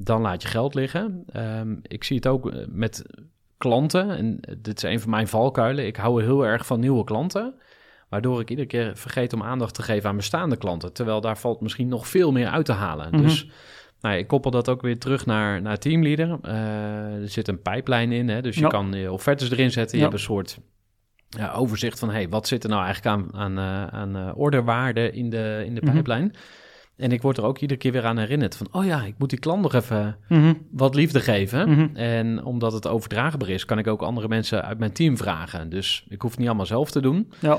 [0.05, 1.25] Dan laat je geld liggen.
[1.37, 3.05] Um, ik zie het ook met
[3.59, 4.11] klanten.
[4.11, 5.87] En dit is een van mijn valkuilen.
[5.87, 7.55] Ik hou heel erg van nieuwe klanten.
[8.09, 10.93] Waardoor ik iedere keer vergeet om aandacht te geven aan bestaande klanten.
[10.93, 13.07] Terwijl daar valt misschien nog veel meer uit te halen.
[13.07, 13.23] Mm -hmm.
[13.23, 13.49] Dus
[14.01, 16.39] nou, ik koppel dat ook weer terug naar, naar Teamleader.
[16.43, 18.69] Uh, er zit een pijplijn in, hè, dus je ja.
[18.69, 19.99] kan je offertes erin zetten.
[19.99, 20.11] Je ja.
[20.11, 20.59] hebt een soort
[21.29, 25.11] ja, overzicht van, hey, wat zit er nou eigenlijk aan, aan, uh, aan uh, orderwaarde
[25.11, 25.93] in de, in de Mhm.
[25.93, 26.35] pijplijn?
[26.97, 29.31] En ik word er ook iedere keer weer aan herinnerd van, oh ja, ik moet
[29.31, 30.53] die klant nog even Mhm.
[30.71, 31.71] wat liefde geven.
[31.71, 31.97] Mhm.
[31.97, 35.69] En omdat het overdraagbaar is, kan ik ook andere mensen uit mijn team vragen.
[35.69, 37.33] Dus ik hoef het niet allemaal zelf te doen.
[37.41, 37.59] Ja.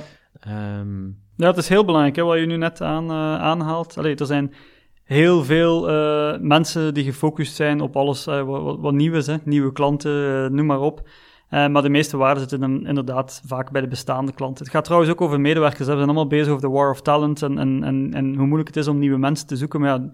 [1.37, 3.97] Ja, het is heel belangrijk, hè, wat je nu net aan, uh, aanhaalt.
[3.97, 4.53] Allee, er zijn
[5.03, 9.35] heel veel uh, mensen die gefocust zijn op alles uh, wat, wat, nieuw is, hè.
[9.43, 11.07] nieuwe klanten, noem maar op.
[11.49, 14.63] maar de meeste waarde zitten in, inderdaad vaak bij de bestaande klanten.
[14.63, 15.79] Het gaat trouwens ook over medewerkers.
[15.79, 18.67] We zijn allemaal bezig over de war of talent en, en, en, en hoe moeilijk
[18.67, 19.79] het is om nieuwe mensen te zoeken.
[19.79, 20.09] Maar ja,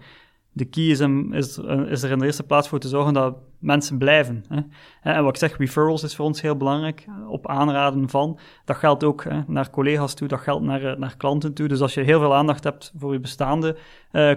[0.52, 3.36] de key is, om, is, is, er in de eerste plaats voor te zorgen dat
[3.60, 4.44] mensen blijven.
[4.48, 4.62] Hè.
[5.02, 8.40] En wat ik zeg, referrals is voor ons heel belangrijk, op aanraden van.
[8.66, 11.68] Dat geldt ook hè, naar collega's toe, dat geldt naar, naar klanten toe.
[11.68, 13.78] Dus als je heel veel aandacht hebt voor je bestaande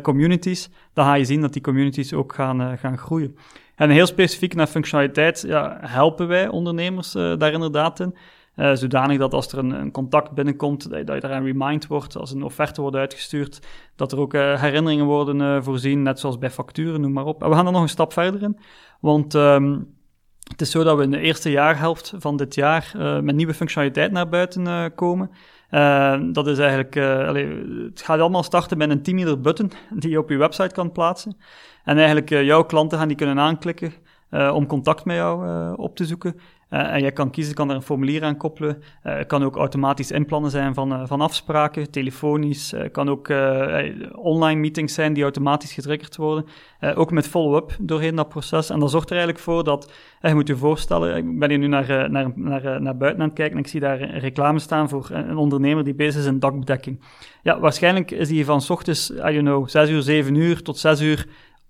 [0.02, 3.37] communities, dan ga je zien dat die communities ook gaan, gaan groeien.
[3.76, 8.14] En heel specifiek naar functionaliteit ja, helpen wij ondernemers uh, daar inderdaad in.
[8.56, 12.16] Uh, zodanig dat als er een, een contact binnenkomt, dat je, dat je remind wordt,
[12.16, 16.50] als een offerte wordt uitgestuurd, dat er ook uh, herinneringen worden voorzien, net zoals bij
[16.50, 17.42] facturen, noem maar op.
[17.42, 18.58] We gaan er nog een stap verder in,
[19.00, 19.94] want um,
[20.50, 24.12] het is zo dat we in de eerste jaarhelft van dit jaar met nieuwe functionaliteit
[24.12, 25.30] naar buiten komen.
[26.32, 26.94] dat is eigenlijk,
[27.88, 31.37] het gaat allemaal starten met een teamleader button die je op je website kan plaatsen.
[31.84, 33.92] En eigenlijk jouw klanten gaan die kunnen aanklikken
[34.30, 36.36] om contact met jou op te zoeken.
[36.68, 38.82] En jij kan kiezen, kan er een formulier aan koppelen.
[39.04, 42.74] Uh, kan ook automatisch inplannen zijn van, van afspraken, telefonisch.
[42.92, 43.28] kan ook
[44.12, 46.46] online meetings zijn die automatisch getriggerd worden.
[46.94, 48.70] ook met follow-up doorheen dat proces.
[48.70, 51.66] En dat zorgt er eigenlijk voor dat, je moet je voorstellen, ik ben hier nu
[51.66, 55.08] naar, naar, naar, naar buiten aan het kijken en ik zie daar reclame staan voor
[55.10, 57.00] een ondernemer die bezig is in dakbedekking.
[57.42, 60.78] Ja, waarschijnlijk is hij van s ochtends, I don't know, 6 uur, 7 uur tot
[60.78, 61.26] 6 uur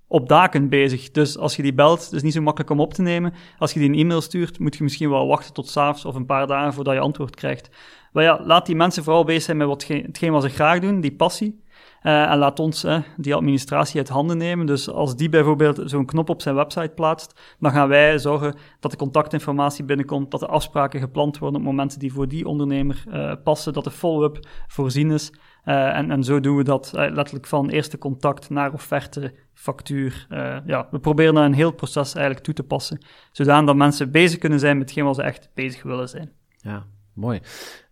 [0.09, 1.11] op daken bezig.
[1.11, 3.35] Dus als je die belt, het is niet zo makkelijk om op te nemen.
[3.59, 6.27] Als je die een e-mail stuurt, moet je misschien wel wachten tot s'avonds of een
[6.27, 7.71] paar dagen voordat je antwoord krijgt.
[8.13, 11.01] Maar ja, laat die mensen vooral bezig zijn met wat, hetgeen wat ze graag doen,
[11.01, 11.63] die passie.
[12.03, 14.67] Uh, en laat ons uh, die administratie uit handen nemen.
[14.67, 18.91] Dus als die bijvoorbeeld zo'n knop op zijn website plaatst, dan gaan wij zorgen dat
[18.91, 23.33] de contactinformatie binnenkomt, dat de afspraken gepland worden op momenten die voor die ondernemer uh,
[23.45, 25.33] passen, dat de follow-up voorzien is.
[25.65, 30.27] Uh, en, en zo doen we dat uh, letterlijk van eerste contact naar offerte, factuur.
[30.31, 32.99] Uh, ja, we proberen dat een heel proces eigenlijk toe te passen,
[33.33, 36.31] zodanig dat mensen bezig kunnen zijn met hetgeen wat ze echt bezig willen zijn.
[36.57, 37.41] Ja, mooi.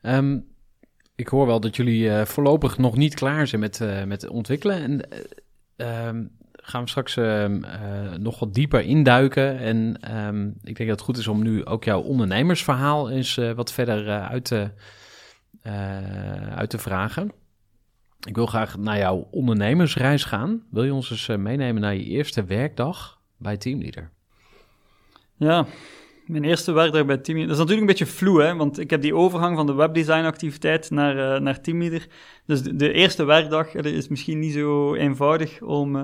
[0.03, 0.47] Um,
[1.15, 4.83] ik hoor wel dat jullie voorlopig nog niet klaar zijn met, met ontwikkelen.
[4.83, 5.09] En
[6.07, 7.17] um, gaan we straks
[8.19, 9.59] nog wat dieper induiken.
[9.59, 9.95] En
[10.63, 14.45] ik denk dat het goed is om nu ook jouw ondernemersverhaal eens wat verder uit
[14.45, 14.71] te,
[16.55, 17.33] uit te vragen.
[18.27, 20.63] Ik wil graag naar jouw ondernemersreis gaan.
[20.71, 24.11] Wil je ons eens meenemen naar je eerste werkdag bij Teamleader?
[25.37, 25.67] Ja,
[26.27, 27.57] mijn eerste werkdag bij Teamleader.
[27.57, 30.91] Dat is natuurlijk een beetje vloe, hè, want ik heb die overgang van de webdesignactiviteit
[30.91, 32.07] naar, uh, naar Teamleader.
[32.47, 35.97] Dus de, eerste werkdag is misschien niet zo eenvoudig om,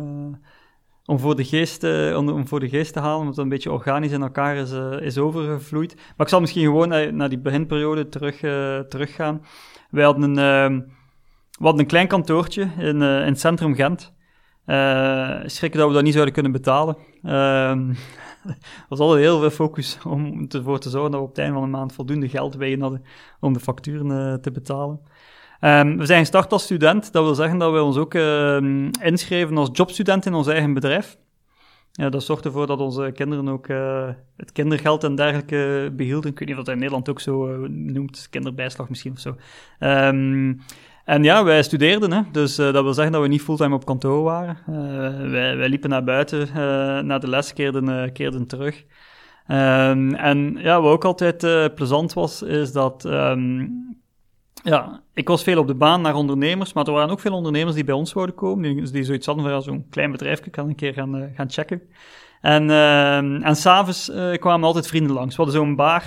[1.04, 3.72] om voor de geest, eh, om, voor de geest te halen, omdat het een beetje
[3.72, 5.94] organisch in elkaar is, eh, is overgevloeid.
[5.94, 8.38] Maar ik zal misschien gewoon naar, die beginperiode terug,
[8.88, 9.44] teruggaan.
[9.90, 10.86] Wij hadden een, uh,
[11.58, 14.12] we hadden een klein kantoortje in, in het centrum Gent.
[15.50, 16.96] schrikken dat we dat niet zouden kunnen betalen.
[17.22, 17.88] Ehm,
[18.48, 21.58] er was altijd heel veel focus om ervoor te zorgen dat we op het einde
[21.58, 23.04] van de maand voldoende geld bij hadden
[23.40, 25.00] om de facturen te betalen.
[25.60, 27.12] Um, we zijn gestart als student.
[27.12, 28.56] Dat wil zeggen dat we ons ook uh,
[29.02, 31.18] inschreven als jobstudent in ons eigen bedrijf.
[31.92, 33.66] Ja, dat zorgt ervoor dat onze kinderen ook
[34.36, 36.30] het kindergeld en dergelijke behielden.
[36.30, 39.36] Ik weet niet of dat in Nederland ook zo noemt, kinderbijslag misschien of zo.
[41.08, 42.20] En ja, wij studeerden, hè?
[42.32, 44.58] dus uh, dat wil zeggen dat we niet fulltime op kantoor waren.
[45.30, 46.48] Wij, wij, liepen naar buiten,
[47.06, 48.84] naar de les, keerden, keerden terug.
[49.50, 53.06] Um, en ja, wat ook altijd plezant was, is dat
[54.62, 57.74] ja, ik was veel op de baan naar ondernemers, maar er waren ook veel ondernemers
[57.74, 60.74] die bij ons zouden komen, die, die zoiets hadden van zo'n klein bedrijfje, kan een
[60.74, 61.82] keer gaan, uh, gaan checken.
[62.40, 65.36] En, uh, en s'avonds uh, kwamen altijd vrienden langs.
[65.36, 66.02] We hadden zo'n bar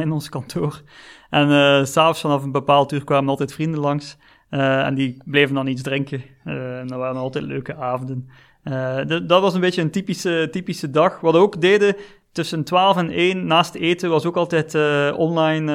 [0.00, 0.82] in ons kantoor.
[1.30, 4.18] En uh, s'avonds vanaf een bepaald uur kwamen altijd vrienden langs.
[4.48, 6.22] En die bleven dan iets drinken.
[6.44, 8.28] en dat waren altijd leuke avonden.
[9.26, 11.20] dat was een beetje een typische, typische dag.
[11.20, 11.96] Wat we ook deden,
[12.32, 14.74] tussen 12 en 1 naast eten, was ook altijd
[15.14, 15.72] online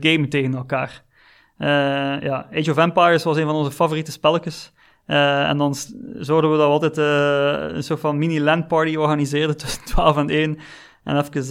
[0.00, 1.06] gamen tegen elkaar.
[1.58, 1.68] Uh,
[2.20, 4.72] ja, Age of Empires was een van onze favoriete spelletjes.
[5.06, 5.74] Uh, en dan
[6.18, 10.58] zouden we dat altijd uh, een soort van mini-landparty organiseren tussen 12 en 1.
[11.08, 11.44] En even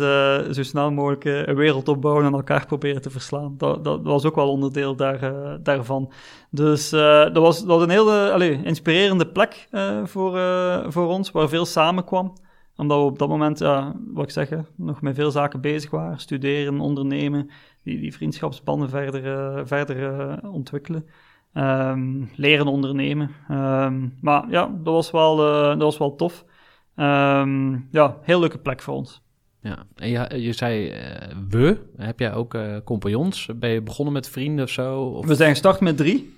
[0.55, 3.55] zo snel mogelijk een wereld opbouwen en elkaar proberen te verslaan.
[3.57, 6.11] Dat, dat, was ook wel onderdeel daar, daarvan.
[6.49, 9.67] Dus dat, was, dat een hele allez, inspirerende plek
[10.03, 10.39] voor,
[10.87, 12.33] voor ons, waar veel samenkwam
[12.75, 13.59] omdat we op dat moment,
[14.13, 16.19] wat ik zeg, nog met veel zaken bezig waren.
[16.19, 17.49] Studeren, ondernemen,
[17.83, 21.05] die, die vriendschapsbanden verder, verder ontwikkelen.
[21.53, 23.31] Um, leren ondernemen.
[23.51, 25.35] Um, maar ja, dat was wel,
[25.67, 26.45] dat was wel tof.
[26.95, 29.25] Um, ja, heel leuke plek voor ons.
[29.67, 30.93] Ja, en je, je zei
[31.49, 31.77] we.
[31.97, 33.49] Heb jij ook compagnons?
[33.55, 35.01] Ben je begonnen met vrienden of zo?
[35.01, 35.25] Of?
[35.25, 36.35] We zijn gestart met drie.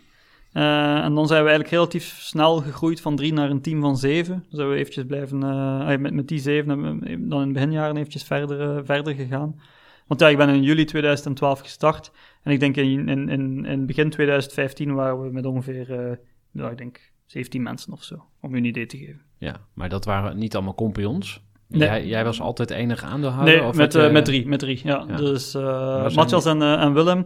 [0.53, 3.97] Uh, en dan zijn we eigenlijk relatief snel gegroeid van drie naar een team van
[3.97, 4.45] zeven.
[4.49, 7.97] Dus we eventjes blijven, uh, met, met die zeven hebben we dan in de beginjaren
[7.97, 9.59] eventjes verder, uh, verder gegaan.
[10.07, 12.11] Want ja, ik ben in juli 2012 gestart.
[12.43, 16.19] En ik denk in, in, in, in begin 2015 waren we met ongeveer,
[16.51, 19.21] ja, ik denk 17 mensen of zo, om je een idee te geven.
[19.37, 21.43] Ja, maar dat waren niet allemaal compagnons?
[21.71, 21.87] Nee.
[21.87, 23.55] Jij, jij, was altijd enige aandeelhouder?
[23.55, 24.47] Nee, of met, uh, met drie.
[24.47, 25.05] Met drie ja.
[25.05, 27.25] Dus uh, en, uh, en Willem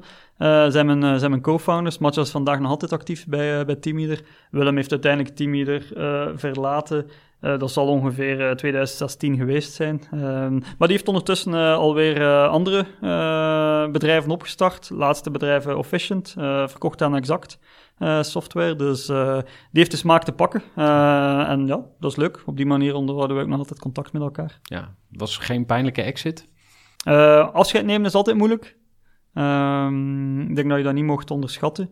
[0.71, 1.97] zijn mijn, zijn mijn co-founders.
[1.97, 4.21] Matthias is vandaag nog altijd actief bij, bij Teamleader.
[4.51, 5.83] Willem heeft uiteindelijk Teamleader
[6.35, 7.09] verlaten.
[7.39, 10.01] dat zal ongeveer 2016 geweest zijn.
[10.11, 12.85] Ehm, maar die heeft ondertussen alweer andere
[13.91, 14.89] bedrijven opgestart.
[14.89, 17.57] Laatste bedrijf Officient, verkocht aan Exact.
[18.03, 18.75] Uh, software.
[18.75, 20.63] Dus uh, die heeft de smaak te pakken.
[20.77, 22.43] Uh, en ja, dat is leuk.
[22.45, 24.59] Op die manier onderhouden we ook nog altijd contact met elkaar.
[24.63, 26.51] Ja, was geen pijnlijke exit?
[27.53, 28.77] afscheid nemen is altijd moeilijk.
[29.33, 31.89] Ehm, ik denk dat je dat niet mocht onderschatten.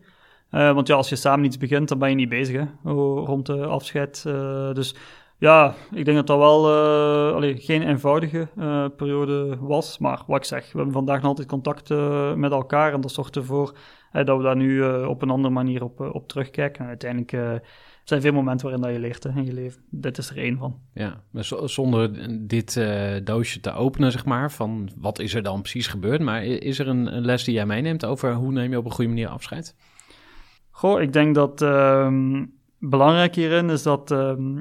[0.50, 3.66] want ja, als je samen iets begint, dan ben je niet bezig hè, rond de
[3.66, 4.24] afscheid.
[4.74, 4.96] dus
[5.38, 6.72] ja, ik denk dat dat wel
[7.34, 8.48] allee, geen eenvoudige
[8.98, 9.98] periode was.
[9.98, 11.90] Maar wat ik zeg, we hebben vandaag nog altijd contact
[12.36, 12.94] met elkaar.
[12.94, 13.74] En dat zorgt ervoor
[14.12, 16.82] dat we daar nu uh, op een andere manier op, uh, op terugkijken.
[16.82, 17.54] En uiteindelijk uh,
[18.04, 19.82] zijn veel momenten waarin dat je leert hè, in je leven.
[19.90, 20.80] Dit is er één van.
[20.94, 22.12] Ja, maar zonder
[22.48, 22.82] dit
[23.24, 26.22] doosje te openen, zeg maar, van wat is er dan precies gebeurd?
[26.22, 28.92] Maar is er een, een, les die jij meeneemt over hoe neem je op een
[28.92, 29.76] goede manier afscheid?
[30.70, 32.46] Goh, ik denk dat ehm,
[32.80, 34.58] belangrijk hierin is dat ehm,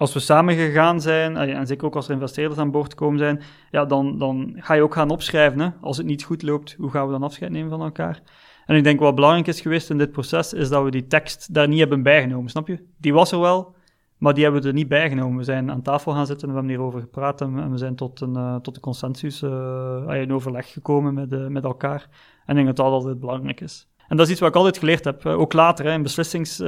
[0.00, 3.18] als we samen gegaan zijn, eh, en zeker ook als er investeerders aan boord komen
[3.18, 5.60] zijn, ja, dan, dan ga je ook gaan opschrijven.
[5.60, 5.68] Hè?
[5.80, 8.20] Als het niet goed loopt, hoe gaan we dan afscheid nemen van elkaar?
[8.66, 11.54] En ik denk wat belangrijk is geweest in dit proces, is dat we die tekst
[11.54, 12.84] daar niet hebben bijgenomen, snap je?
[12.96, 13.74] Die was er wel,
[14.18, 15.36] maar die hebben we er niet bijgenomen.
[15.36, 18.20] We zijn aan tafel gaan zitten en we hebben hierover gepraat en we zijn tot
[18.20, 22.08] een, uh, tot een consensus, uh, in overleg gekomen met, met elkaar.
[22.44, 23.88] En ik denk dat dat altijd belangrijk is.
[24.08, 26.58] En dat is iets wat ik altijd geleerd heb, ook later hè, in beslissings,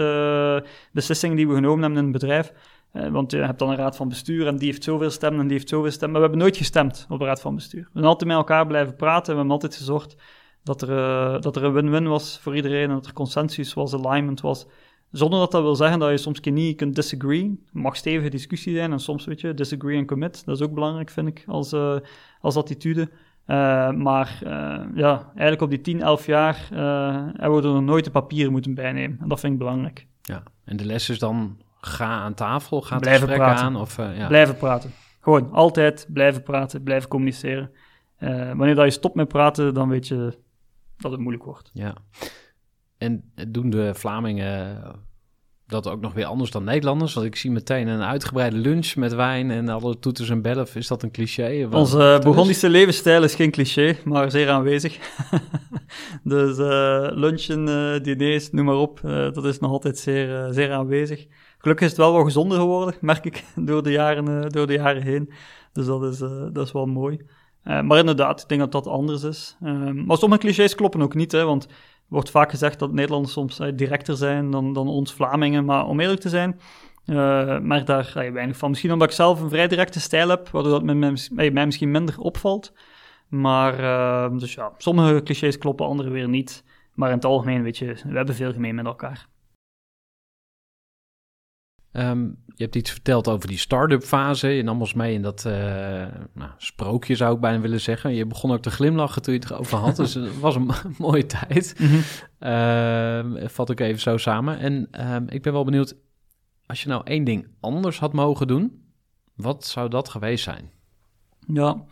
[0.92, 2.52] beslissingen die we genomen hebben in het bedrijf.
[2.92, 5.46] Uh, want je hebt dan een raad van bestuur en die heeft zoveel stemmen en
[5.46, 6.10] die heeft zoveel stemmen.
[6.10, 7.82] Maar we hebben nooit gestemd op de raad van bestuur.
[7.82, 9.30] We zijn altijd met elkaar blijven praten.
[9.30, 10.16] We hebben altijd gezorgd
[10.62, 12.88] dat er, uh, dat er een win-win was voor iedereen.
[12.88, 14.66] En dat er consensus was, alignment was.
[15.10, 17.60] Zonder dat dat wil zeggen dat je soms niet kunt disagree.
[17.64, 20.44] Het mag stevige discussie zijn en soms, weet je, disagree en commit.
[20.44, 21.96] Dat is ook belangrijk, vind ik, als, uh,
[22.40, 23.10] als attitude.
[23.96, 24.38] maar
[24.94, 26.66] ja, eigenlijk op die 10, 11 jaar
[27.36, 29.18] hebben we er nog nooit de papieren moeten bijnemen.
[29.20, 30.06] En dat vind ik belangrijk.
[30.22, 33.64] Ja, en de les is dan ga aan tafel, ga het blijven gesprek praten.
[33.64, 33.76] aan?
[33.76, 34.26] Of, uh, ja.
[34.26, 34.92] Blijven praten.
[35.20, 37.70] Gewoon altijd blijven praten, blijven communiceren.
[38.18, 40.38] Uh, wanneer dat je stopt met praten, dan weet je
[40.96, 41.70] dat het moeilijk wordt.
[41.74, 41.94] Ja.
[42.98, 44.82] En doen de Vlamingen
[45.66, 47.14] dat ook nog weer anders dan Nederlanders?
[47.14, 50.66] Want ik zie meteen een uitgebreide lunch met wijn en alle toeters en bellen.
[50.74, 51.68] Is dat een cliché?
[51.68, 52.20] Wat- Onze.
[52.22, 54.98] Burgondische levensstijl is geen cliché, maar zeer aanwezig.
[56.24, 60.52] dus eh, lunchen, eh, diners, noem maar op, eh, dat is nog altijd zeer, eh,
[60.52, 61.26] zeer aanwezig.
[61.62, 64.72] Gelukkig is het wel wat gezonder geworden, merk ik, door de jaren, eh, door de
[64.72, 65.32] jaren heen.
[65.72, 67.20] Dus dat is, eh, dat is wel mooi.
[67.62, 69.56] Eh, maar inderdaad, ik denk dat dat anders is.
[69.62, 71.68] Ehm, maar sommige clichés kloppen ook niet, hè, want
[72.08, 75.64] wordt vaak gezegd dat Nederlanders soms directer zijn dan, dan ons Vlamingen.
[75.64, 76.60] Maar om eerlijk te zijn,
[77.06, 78.70] eh maar daar weinig van.
[78.70, 82.72] Misschien omdat ik zelf een vrij directe stijl heb, waardoor dat mij, misschien minder opvalt.
[83.32, 86.64] Maar, eh, dus ja, sommige clichés kloppen, andere weer niet.
[86.94, 89.26] Maar in het algemeen, weet je, we hebben veel gemeen met elkaar.
[91.92, 94.48] Ehm, je hebt iets verteld over die start-up fase.
[94.48, 95.52] Je nam ons mee in dat eh,
[96.34, 98.14] nou, sprookje, zou ik bijna willen zeggen.
[98.14, 99.96] Je begon ook te glimlachen toen je het erover had.
[99.96, 101.76] dus het was een mooie tijd.
[102.38, 104.58] Ehm, vat ik even zo samen.
[104.58, 105.96] En ehm, ik ben wel benieuwd,
[106.66, 108.82] als je nou één ding anders had mogen doen,
[109.34, 110.70] wat zou dat geweest zijn?
[111.46, 111.84] Ja,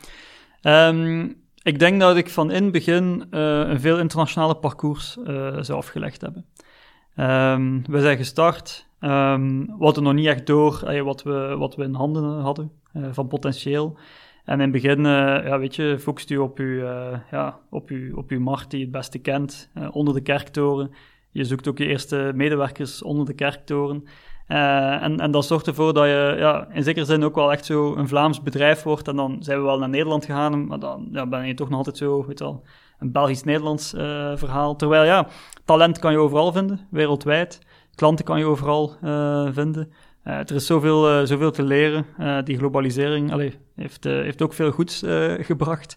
[1.62, 5.78] ik denk dat ik van in het begin eh, een veel internationale parcours eh, zou
[5.78, 6.46] afgelegd hebben.
[7.16, 11.84] Ehm, we zijn gestart, ehm, we hadden nog niet echt door wat, we, wat we
[11.84, 13.98] in handen hadden eh, van potentieel.
[14.44, 17.88] En in het begin, eh, ja, weet je, focust u op uw, eh, ja, op,
[17.88, 20.90] uw, op uw markt die je het beste kent, onder de kerktoren.
[21.30, 24.04] Je zoekt ook je eerste medewerkers onder de kerktoren.
[24.46, 27.96] En, en dat zorgt ervoor dat je ja, in zekere zin ook wel echt zo
[27.96, 29.08] een Vlaams bedrijf wordt.
[29.08, 31.78] En dan zijn we wel naar Nederland gegaan, maar dan ja, ben je toch nog
[31.78, 32.54] altijd zo, weet je
[33.00, 34.76] een Belgisch-Nederlands eh, verhaal.
[34.76, 35.28] Terwijl ja,
[35.64, 37.58] talent kan je overal vinden, wereldwijd.
[37.94, 39.92] Klanten kan je overal eh, vinden.
[40.22, 42.06] Eh, er is zoveel, zoveel te leren.
[42.44, 45.04] Die globalisering heeft, heeft ook veel goeds
[45.38, 45.96] gebracht.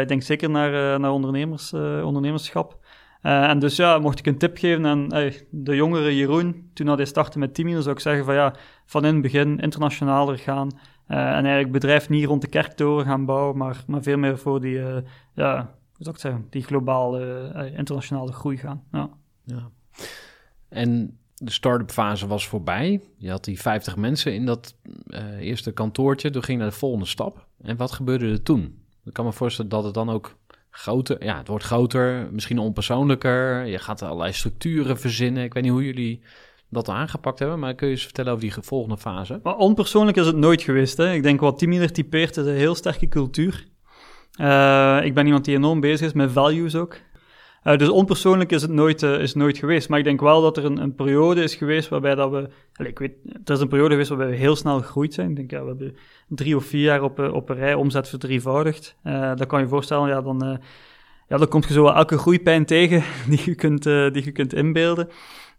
[0.00, 1.72] Ik denk zeker naar, naar ondernemers,
[2.02, 2.78] ondernemerschap.
[3.22, 5.08] En dus ja, mocht ik een tip geven aan
[5.50, 8.54] de jongere Jeroen, toen hij startte met dan zou ik zeggen van ja,
[8.86, 10.70] van in het begin internationaler gaan.
[11.06, 14.80] en eigenlijk bedrijf niet rond de kerktoren gaan bouwen, maar, maar veel meer voor die,
[15.34, 18.84] ja, ik het zeggen, die globale, eh, internationale groei gaan.
[18.92, 19.10] Ja.
[19.44, 19.70] Ja.
[20.68, 23.00] En de start-up fase was voorbij.
[23.16, 26.30] Je had die 50 mensen in dat eh, eerste kantoortje.
[26.30, 27.46] Toen ging je naar de volgende stap.
[27.62, 28.78] En wat gebeurde er toen?
[29.04, 30.36] Ik kan me voorstellen dat het dan ook
[30.70, 31.24] groter...
[31.24, 33.64] Ja, het wordt groter, misschien onpersoonlijker.
[33.64, 35.44] Je gaat allerlei structuren verzinnen.
[35.44, 36.22] Ik weet niet hoe jullie
[36.68, 37.58] dat aangepakt hebben.
[37.58, 39.40] Maar kun je eens vertellen over die volgende fase?
[39.42, 40.96] Maar onpersoonlijk is het nooit geweest.
[40.96, 41.12] Hè.
[41.12, 43.66] Ik denk wat Teamleader typeert is een heel sterke cultuur.
[44.36, 46.96] Eh, ik ben iemand die enorm bezig is met values ook.
[47.62, 49.88] Eh, dus onpersoonlijk is het nooit, eh, is nooit geweest.
[49.88, 52.48] Maar ik denk wel dat er een, een periode is geweest waarbij dat we...
[52.84, 53.12] Ik weet,
[53.44, 55.30] er is een periode geweest waarbij we heel snel gegroeid zijn.
[55.30, 55.96] Ik denk, ja, we hebben
[56.28, 58.96] drie of vier jaar op, op een rij omzet verdrievoudigd.
[59.34, 60.60] Dan kan je voorstellen, ja, dan,
[61.28, 65.08] ja, dan komt je zo elke groeipijn tegen die je kunt, die je kunt inbeelden.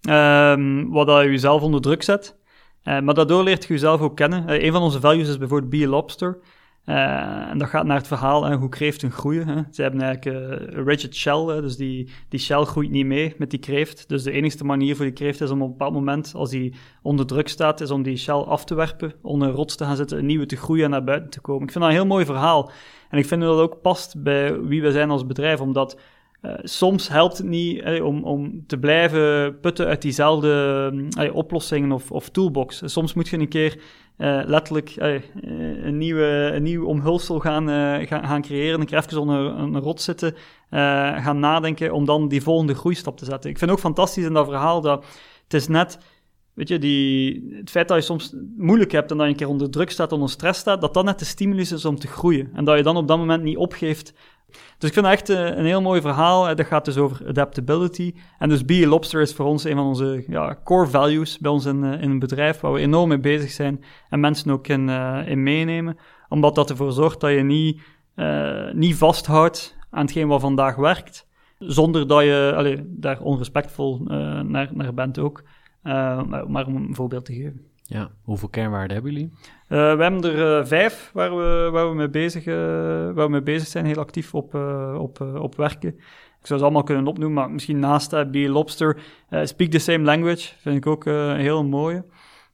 [0.02, 2.36] Ehm, wat dat je jezelf onder druk zet.
[2.84, 4.66] Maar daardoor leert je jezelf ook kennen.
[4.66, 6.40] Een van onze values is bijvoorbeeld Be a Lobster.
[6.88, 9.48] Eh, en dat gaat naar het verhaal hè, hoe kreeften groeien.
[9.48, 9.62] Hè.
[9.72, 13.36] Ze hebben eigenlijk eh, een rigid shell, hè, dus die, die shell groeit niet mee
[13.38, 14.10] met die kreeft.
[14.10, 16.74] Dus de enige manier voor die kreeft is om op een bepaald moment, als die
[17.02, 19.96] onder druk staat, is om die shell af te werpen, onder een rots te gaan
[19.96, 21.64] zitten, een nieuwe te groeien en naar buiten te komen.
[21.64, 22.72] Ik vind dat een heel mooi verhaal.
[23.10, 26.00] En ik vind dat ook past bij wie we zijn als bedrijf, omdat
[26.42, 31.92] eh, soms helpt het niet eh, om, om te blijven putten uit diezelfde eh, oplossingen
[31.92, 32.82] of, of toolbox.
[32.86, 33.80] Soms moet je een keer
[34.18, 35.22] eh, letterlijk eh, eh,
[35.84, 37.68] een, nieuwe, een nieuw omhulsel gaan,
[38.08, 38.80] gaan, gaan creëren.
[38.80, 40.36] Een keer even onder een, rot zitten,
[40.70, 43.50] gaan nadenken om dan die volgende groeistap te zetten.
[43.50, 45.06] Ik vind ook fantastisch in dat verhaal dat
[45.44, 46.00] het is net...
[46.54, 49.48] Weet je, die, het feit dat je soms moeilijk hebt en dat je een keer
[49.48, 52.50] onder druk staat, onder stress staat, dat dat net de stimulus is om te groeien.
[52.54, 54.14] En dat je dan op dat moment niet opgeeft
[54.78, 56.56] dus ik vind dat echt eh, een heel mooi verhaal.
[56.56, 58.14] Dat gaat dus over adaptability.
[58.38, 61.52] En dus Be a Lobster is voor ons een van onze ja, core values bij
[61.52, 64.68] ons in, eh, in een bedrijf waar we enorm mee bezig zijn en mensen ook
[64.68, 65.98] in, eh, in meenemen.
[66.30, 67.82] Omdat dat ervoor zorgt dat je niet,
[68.74, 73.98] niet vasthoudt aan hetgeen wat vandaag werkt, zonder dat je daar onrespectvol
[74.44, 75.44] naar, naar bent ook.
[76.48, 77.66] Maar om een voorbeeld te geven.
[77.88, 79.32] Ja, hoeveel kernwaarden hebben jullie?
[79.68, 82.54] Eh, we hebben er eh, vijf waar we, waar, we mee bezig, eh,
[83.14, 84.54] waar we mee bezig zijn, heel actief op,
[84.98, 85.90] op, op werken.
[86.40, 88.98] Ik zou ze allemaal kunnen opnoemen, maar misschien naast uh, Be Lobster,
[89.44, 92.06] Speak the Same Language, vind ik ook een heel mooie.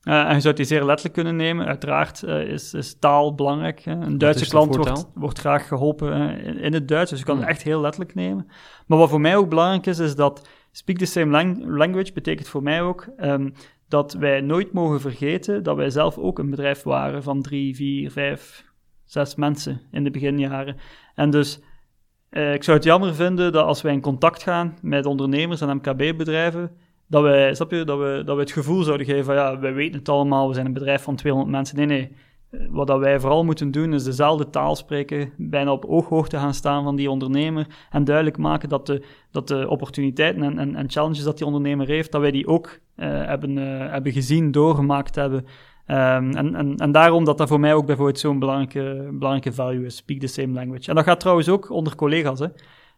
[0.03, 1.65] En je zou die zeer letterlijk kunnen nemen.
[1.65, 3.79] Uiteraard is, is taal belangrijk.
[3.79, 3.91] Hè.
[3.91, 7.35] Een Duitse klant wordt, wordt graag geholpen eh, in, in het Duits, dus je kan
[7.35, 7.53] het Hmm.
[7.53, 8.47] echt heel letterlijk nemen.
[8.87, 12.47] Maar wat voor mij ook belangrijk is, is dat Speak the Same lang- Language betekent
[12.47, 13.49] voor mij ook ehm,
[13.93, 18.11] dat wij nooit mogen vergeten dat wij zelf ook een bedrijf waren van drie, vier,
[18.11, 18.65] vijf,
[19.05, 20.75] zes mensen in de beginjaren.
[21.15, 21.61] En dus
[22.29, 25.75] eh, ik zou het jammer vinden dat als wij in contact gaan met ondernemers en
[25.75, 26.71] MKB-bedrijven,
[27.07, 29.73] dat wij, snap je, dat we, dat we het gevoel zouden geven van ja, wij
[29.73, 31.77] weten het allemaal, we zijn een bedrijf van 200 mensen.
[31.77, 32.15] Nee, nee.
[32.69, 36.83] Wat dat wij vooral moeten doen, is dezelfde taal spreken, bijna op ooghoogte gaan staan
[36.83, 41.23] van die ondernemer en duidelijk maken dat de, dat de opportuniteiten en, en, en challenges
[41.23, 45.45] dat die ondernemer heeft, dat wij die ook eh, hebben, eh, hebben gezien, doorgemaakt hebben.
[45.85, 49.85] Ehm, en, en, en daarom dat dat voor mij ook bijvoorbeeld zo'n belangrijke, belangrijke value
[49.85, 50.89] is, speak the same language.
[50.89, 52.47] En dat gaat trouwens ook onder collega's, hè.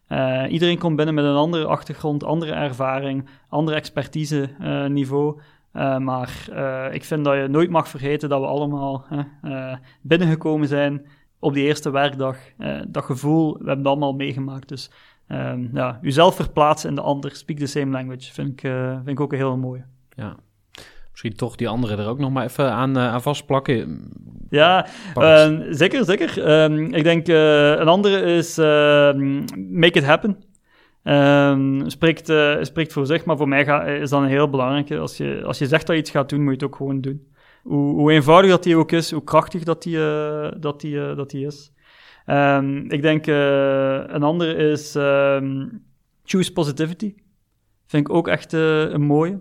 [0.06, 4.48] Eh, iedereen komt binnen met een andere achtergrond, andere ervaring, andere expertise
[4.88, 5.40] niveau.
[5.76, 9.06] Eh, maar eh, ik vind dat je nooit mag vergeten dat we allemaal
[9.42, 11.06] eh, binnengekomen zijn
[11.38, 12.36] op die eerste werkdag.
[12.88, 14.68] Dat gevoel, we hebben het allemaal meegemaakt.
[14.68, 14.90] Dus
[15.26, 18.60] ehm, ja, jezelf verplaatsen in de ander, speak the same language, vind ik,
[18.94, 19.84] vind ik ook een heel mooie.
[20.14, 20.36] Ja.
[21.10, 24.10] Misschien toch die andere er ook nog maar even aan, aan vastplakken.
[24.50, 25.60] Ja, Pak eens.
[25.60, 26.44] eh, zeker, zeker.
[26.44, 29.36] Ehm, ik denk een andere is ehm,
[29.70, 30.36] make it happen.
[31.06, 33.64] Ehm, spreekt, eh, spreekt voor zich, maar voor mij
[34.00, 34.98] is dat een heel belangrijke.
[34.98, 37.00] Als je, als je zegt dat je iets gaat doen, moet je het ook gewoon
[37.00, 37.32] doen.
[37.62, 41.30] Hoe, eenvoudig dat die ook is, hoe krachtig dat die, eh, dat die, eh, dat
[41.30, 41.72] die is.
[42.24, 45.66] Ehm, ik denk een andere is ehm,
[46.24, 47.14] choose positivity.
[47.86, 49.40] Vind ik ook echt een mooie.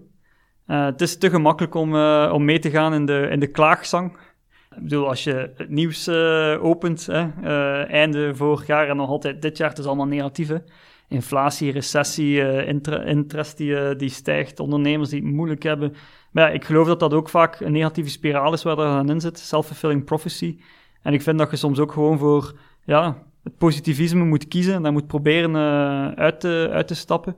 [0.65, 1.95] Het is te gemakkelijk om,
[2.31, 4.17] om mee te gaan in de, in de klaagzang.
[4.75, 6.09] Ik bedoel, als je het nieuws
[6.59, 7.31] opent, hè,
[7.83, 10.47] einde vorig jaar en nog altijd dit jaar, het is allemaal negatief.
[10.47, 10.57] hè.
[11.07, 15.93] Inflatie, recessie, inter- interest die, eh, die stijgt, ondernemers die het moeilijk hebben.
[16.31, 19.09] Maar ja, ik geloof dat dat ook vaak een negatieve spiraal is waar dat aan
[19.09, 20.57] in zit, self-fulfilling prophecy.
[21.01, 24.83] En ik vind dat je soms ook gewoon voor ja, het positivisme moet kiezen en
[24.83, 27.35] daar moet proberen eh, uit, te, uit te stappen.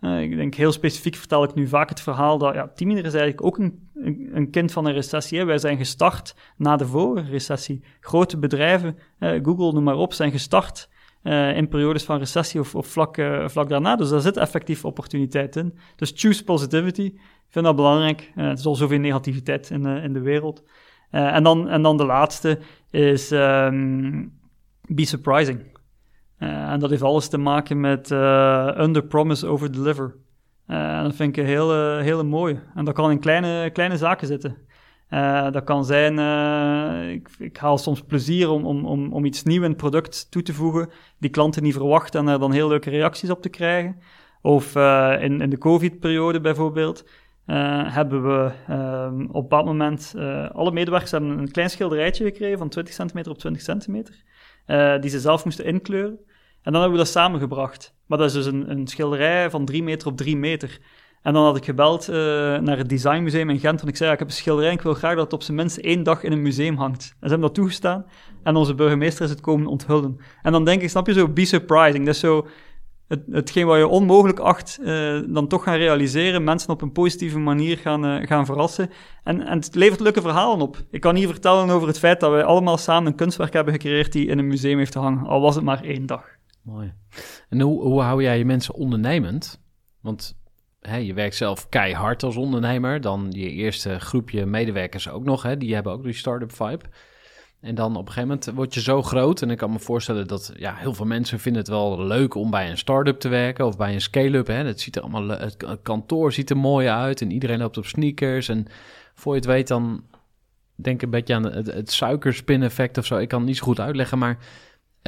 [0.00, 3.44] Ik denk heel specifiek vertel ik nu vaak het verhaal dat ja, Teamleader is eigenlijk
[3.44, 3.88] ook een,
[4.32, 5.38] een, kind van een recessie.
[5.38, 5.44] Hè.
[5.44, 7.82] Wij zijn gestart na de vorige recessie.
[8.00, 10.88] Grote bedrijven, Google noem maar op, zijn gestart
[11.22, 13.96] eh, in periodes van recessie of, of vlak, eh, vlak daarna.
[13.96, 15.78] Dus daar zit effectief opportuniteit in.
[15.96, 17.02] Dus choose positivity.
[17.02, 18.32] Ik vind dat belangrijk.
[18.36, 20.62] Eh, er is al zoveel negativiteit in, in de wereld.
[21.10, 22.58] En, dan, en dan de laatste
[22.90, 24.26] is ehm,
[24.86, 25.76] be surprising.
[26.38, 28.10] En dat heeft alles te maken met
[28.80, 30.16] under promise, over deliver.
[30.66, 32.60] En dat vind ik een hele, hele.
[32.74, 34.56] En dat kan in kleine, kleine zaken zitten.
[35.08, 39.42] Eh, dat kan zijn, eh, ik, ik haal soms plezier om, om, om, om iets
[39.42, 42.68] nieuws in het product toe te voegen, die klanten niet verwachten en er dan heel
[42.68, 43.96] leuke reacties op te krijgen.
[44.42, 47.08] Of eh, in, in de COVID-periode bijvoorbeeld,
[47.84, 50.14] hebben we ehm, op bepaald moment,
[50.52, 54.22] alle medewerkers hebben een klein schilderijtje gekregen van 20 centimeter op 20 centimeter,
[55.00, 56.18] die ze zelf moesten inkleuren.
[56.62, 57.94] En dan hebben we dat samengebracht.
[58.06, 60.78] Maar dat is dus een, een schilderij van 3 meter op 3 meter.
[61.22, 62.14] En dan had ik gebeld eh,
[62.58, 64.94] naar het Designmuseum in Gent, want ik zei, ik heb een schilderij en ik wil
[64.94, 67.02] graag dat het op zijn minst één dag in een museum hangt.
[67.02, 68.06] En ze hebben dat toegestaan
[68.42, 70.20] en onze burgemeester is het komen onthullen.
[70.42, 72.04] En dan denk ik, snap je, zo be surprising.
[72.06, 72.46] Dat is zo
[73.08, 77.38] het, hetgeen wat je onmogelijk acht, eh, dan toch gaan realiseren, mensen op een positieve
[77.38, 78.90] manier gaan, eh, gaan verrassen.
[79.24, 80.76] En, en het levert leuke verhalen op.
[80.90, 84.12] Ik kan hier vertellen over het feit dat wij allemaal samen een kunstwerk hebben gecreëerd
[84.12, 86.24] die in een museum heeft hangen, al was het maar één dag.
[86.62, 86.92] Mooi.
[87.48, 89.60] En hoe, hoe hou jij je mensen ondernemend?
[90.00, 90.38] Want
[90.88, 93.00] hè, je werkt zelf keihard als ondernemer.
[93.00, 95.42] Dan je eerste groepje medewerkers ook nog.
[95.42, 96.84] Hè, die hebben ook die start-up vibe.
[97.60, 99.42] En dan op een gegeven moment word je zo groot.
[99.42, 102.50] En ik kan me voorstellen dat ja, heel veel mensen vinden het wel leuk om
[102.50, 103.66] bij een start-up te werken.
[103.66, 104.46] Of bij een scale-up.
[104.46, 107.20] Dat ziet er allemaal, le- het kantoor ziet er mooi uit.
[107.20, 108.48] En iedereen loopt op sneakers.
[108.48, 108.66] En
[109.14, 110.04] voor je het weet dan
[110.74, 113.16] denk een beetje aan het, het suikerspin-effect of zo.
[113.16, 114.38] Ik kan het niet zo goed uitleggen, maar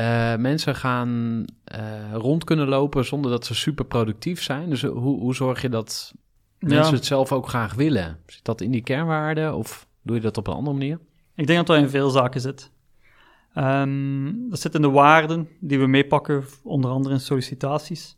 [0.00, 1.80] eh, mensen gaan eh,
[2.12, 4.70] rond kunnen lopen zonder dat ze super productief zijn.
[4.70, 6.14] Dus hoe, hoe zorg je dat
[6.58, 8.18] mensen het zelf ook graag willen?
[8.26, 10.98] Zit dat in die kernwaarden of doe je dat op een andere manier?
[11.34, 12.72] Ik denk dat dat in veel zaken zit.
[13.54, 18.16] Ehm, dat zit in de waarden die we meepakken, onder andere in sollicitaties.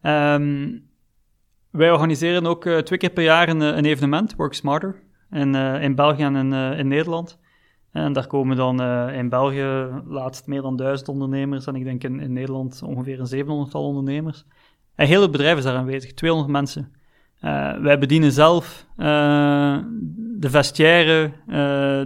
[0.00, 0.78] Ehm,
[1.70, 5.94] wij organiseren ook eh, twee keer per jaar een, een evenement, Work Smarter, in, in
[5.94, 7.38] België en in, in Nederland.
[7.94, 12.04] En daar komen dan eh, in België laatst meer dan duizend ondernemers en ik denk
[12.04, 14.44] in, in Nederland ongeveer een 700-tal ondernemers.
[14.94, 16.92] En heel het bedrijf is daar aanwezig, 200 mensen.
[17.40, 19.78] Eh, wij bedienen zelf eh,
[20.38, 21.32] de vestiaire,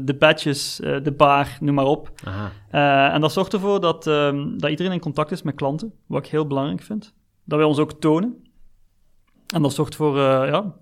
[0.05, 2.11] de badges, de bar, noem maar op.
[2.25, 3.13] Aha.
[3.13, 6.31] En dat zorgt ervoor dat, ehm, dat iedereen in contact is met klanten, wat ik
[6.31, 7.15] heel belangrijk vind.
[7.45, 8.37] Dat wij ons ook tonen.
[9.55, 10.75] En dat zorgt voor ja,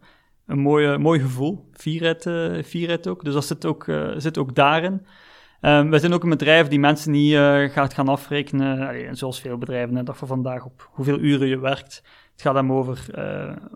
[0.46, 3.24] een mooi, mooi gevoel, eh, fierheid ook.
[3.24, 5.06] Dus dat zit ook, eh, zit ook daarin.
[5.60, 9.40] Ehm, wij zijn ook een bedrijf die mensen niet eh, gaat gaan afrekenen, allee, zoals
[9.40, 12.02] veel bedrijven, dag van vandaag, op hoeveel uren je werkt.
[12.32, 13.04] Het gaat hem over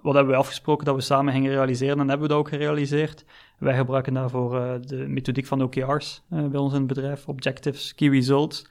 [0.02, 3.24] wat hebben we afgesproken dat we samen gingen realiseren en hebben we dat ook gerealiseerd.
[3.58, 8.70] Wij gebruiken daarvoor de methodiek van OKR's bij ons in het bedrijf, Objectives, Key Results.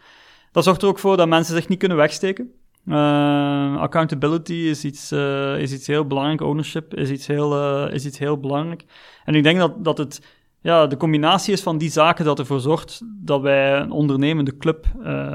[0.51, 2.58] Dat zorgt er ook voor dat mensen zich niet kunnen wegsteken.
[2.85, 6.41] Uh, accountability is iets, uh, is iets heel belangrijk.
[6.41, 8.85] Ownership is iets heel, uh, is iets heel belangrijk.
[9.25, 12.59] En ik denk dat, dat het ja, de combinatie is van die zaken dat ervoor
[12.59, 14.85] zorgt dat wij een ondernemende club,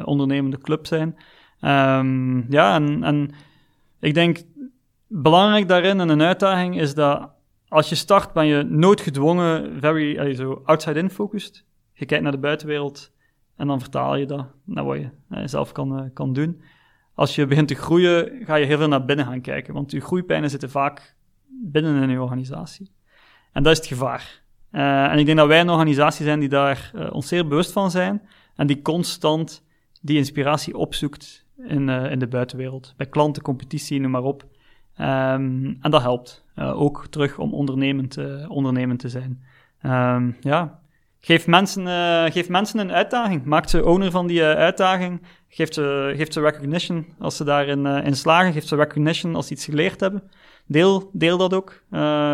[0.05, 1.17] ondernemende club zijn.
[1.61, 3.31] Um, ja, en, en
[4.01, 4.43] ik denk
[5.07, 7.31] belangrijk daarin en een uitdaging is dat
[7.69, 11.65] als je start ben je noodgedwongen very uh, so outside-in focused.
[11.93, 13.13] Je kijkt naar de buitenwereld
[13.57, 15.11] en dan vertaal je dat naar wat je
[15.45, 16.63] zelf kan, kan doen
[17.15, 19.75] als je begint te groeien, ga je heel veel naar binnen gaan kijken.
[19.75, 21.15] Want je groeipijnen zitten vaak
[21.63, 22.91] binnen in je organisatie.
[23.53, 24.43] En dat is het gevaar.
[24.73, 27.73] Uh, en ik denk dat wij een organisatie zijn die daar uh, ons zeer bewust
[27.73, 28.23] van zijn.
[28.57, 29.65] En die constant
[30.01, 32.95] die inspiratie opzoekt in, uh, in de buitenwereld.
[32.97, 34.43] Bij klanten, competitie, noem maar op.
[35.01, 36.45] Um, en dat helpt.
[36.57, 39.43] ook terug om ondernemend, ondernemend te zijn.
[39.83, 40.81] Um, ja,
[41.25, 43.45] Geef mensen, uh, geef mensen een uitdaging.
[43.45, 45.23] Maak ze owner van die uh, uitdaging.
[45.49, 48.53] Geef ze, geef ze recognition als ze daarin uh, in slagen.
[48.53, 50.23] Geef ze recognition als ze iets geleerd hebben.
[50.67, 51.83] Deel, deel dat ook,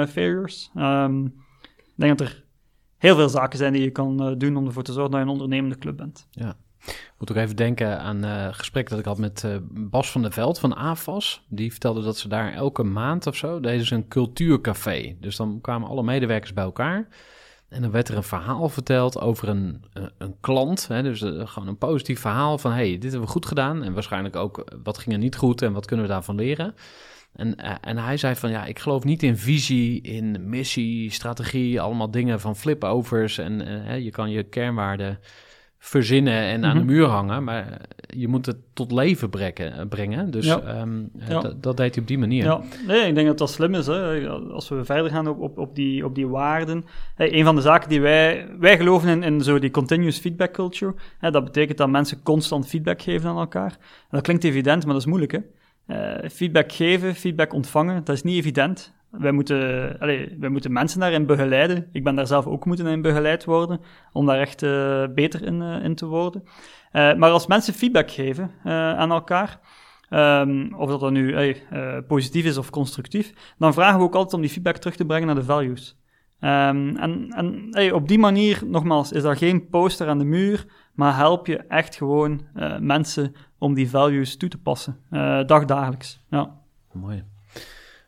[0.09, 0.70] failures.
[0.76, 1.24] Um,
[1.64, 2.45] ik denk dat er
[2.99, 5.32] heel veel zaken zijn die je kan doen om ervoor te zorgen dat je een
[5.32, 6.26] ondernemende club bent.
[6.30, 6.57] Ja.
[6.86, 10.32] Ik moet ook even denken aan een gesprek dat ik had met Bas van der
[10.32, 11.47] Veld van AFAS.
[11.49, 15.16] Die vertelde dat ze daar elke maand of zo deden ze een cultuurcafé.
[15.20, 17.09] Dus dan kwamen alle medewerkers bij elkaar.
[17.70, 20.88] En dan werd er een verhaal verteld over een, een, een klant.
[20.88, 22.72] Hè, dus uh, gewoon een positief verhaal van...
[22.72, 23.82] hey, dit hebben we goed gedaan.
[23.82, 26.74] En waarschijnlijk ook eh, wat ging er niet goed en wat kunnen we daarvan leren.
[27.32, 31.80] En, en hij zei van ja, ik geloof niet in visie, in missie, strategie...
[31.80, 33.38] allemaal dingen van flipovers.
[33.38, 35.18] En uh, je kan je kernwaarden
[35.83, 36.93] verzinnen en aan de mhm.
[36.93, 37.45] muur hangen.
[37.45, 39.89] Maar je moet het tot leven brengen.
[39.89, 40.31] brengen.
[40.31, 41.03] Dus ehm,
[41.57, 42.45] dat deed hij op die manier.
[42.45, 43.87] Ja, nee, ik denk dat dat slim is.
[43.87, 44.28] Hè.
[44.28, 46.85] Als we verder gaan op, op, op, die, op die waarden.
[47.14, 48.49] Hey, een van de zaken die wij...
[48.59, 50.95] Wij geloven in, in zo die continuous feedback culture.
[51.18, 53.70] Hè, dat betekent dat mensen constant feedback geven aan elkaar.
[53.70, 55.33] En dat klinkt evident, maar dat is moeilijk.
[55.33, 55.41] Hè.
[55.87, 58.93] Uh, feedback geven, feedback ontvangen, dat is niet evident.
[59.11, 59.58] Wij moeten,
[60.38, 61.88] wij moeten mensen daarin begeleiden.
[61.92, 63.80] Ik ben daar zelf ook moeten in begeleid worden,
[64.12, 66.42] om daar echt uh, beter in, uh, in te worden.
[66.92, 69.61] Uh, maar als mensen feedback geven aan elkaar,
[70.11, 71.56] um, of dat dan nu
[72.06, 75.26] positief is of constructief, dan vragen we ook altijd om die feedback terug te brengen
[75.26, 75.98] naar de values.
[76.40, 80.66] Um, en en hey, op die manier, nogmaals, is dat geen poster aan de muur,
[80.94, 82.40] maar help je echt gewoon
[82.80, 84.96] mensen om die values toe te passen,
[85.46, 86.24] dagdagelijks.
[86.28, 86.58] Ja.
[86.92, 87.24] Mooi.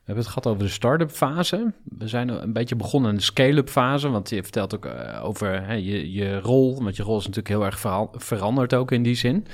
[0.02, 1.72] We hebben het gehad over de start-up fase.
[1.98, 4.08] We zijn een beetje begonnen in de scale-up fase.
[4.08, 6.82] Want je vertelt ook uh, over hè, je, je rol.
[6.82, 7.78] Want je rol is natuurlijk heel erg
[8.12, 9.46] veranderd ook in die zin.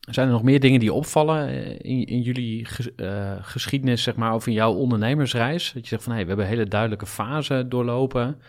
[0.00, 4.32] Zijn er nog meer dingen die opvallen eh, in, in jullie uh, geschiedenis, zeg maar,
[4.32, 5.72] over jouw ondernemersreis?
[5.72, 8.40] Dat je zegt van, hé, hey, we hebben een hele duidelijke fase doorlopen.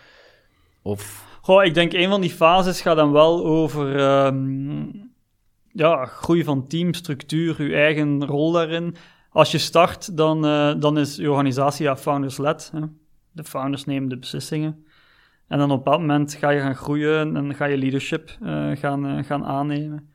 [0.81, 1.25] Of...
[1.41, 5.11] Goh, ik denk een van die fases gaat dan wel over um,
[5.71, 8.95] ja, groei van teamstructuur, uw eigen rol daarin
[9.35, 12.71] als je start, dan, uh, dan is je organisatie ja, founders-led.
[13.31, 14.85] De founders nemen de beslissingen.
[15.47, 19.05] En dan op dat moment ga je gaan groeien en ga je leadership uh, gaan,
[19.05, 20.09] uh, gaan aannemen.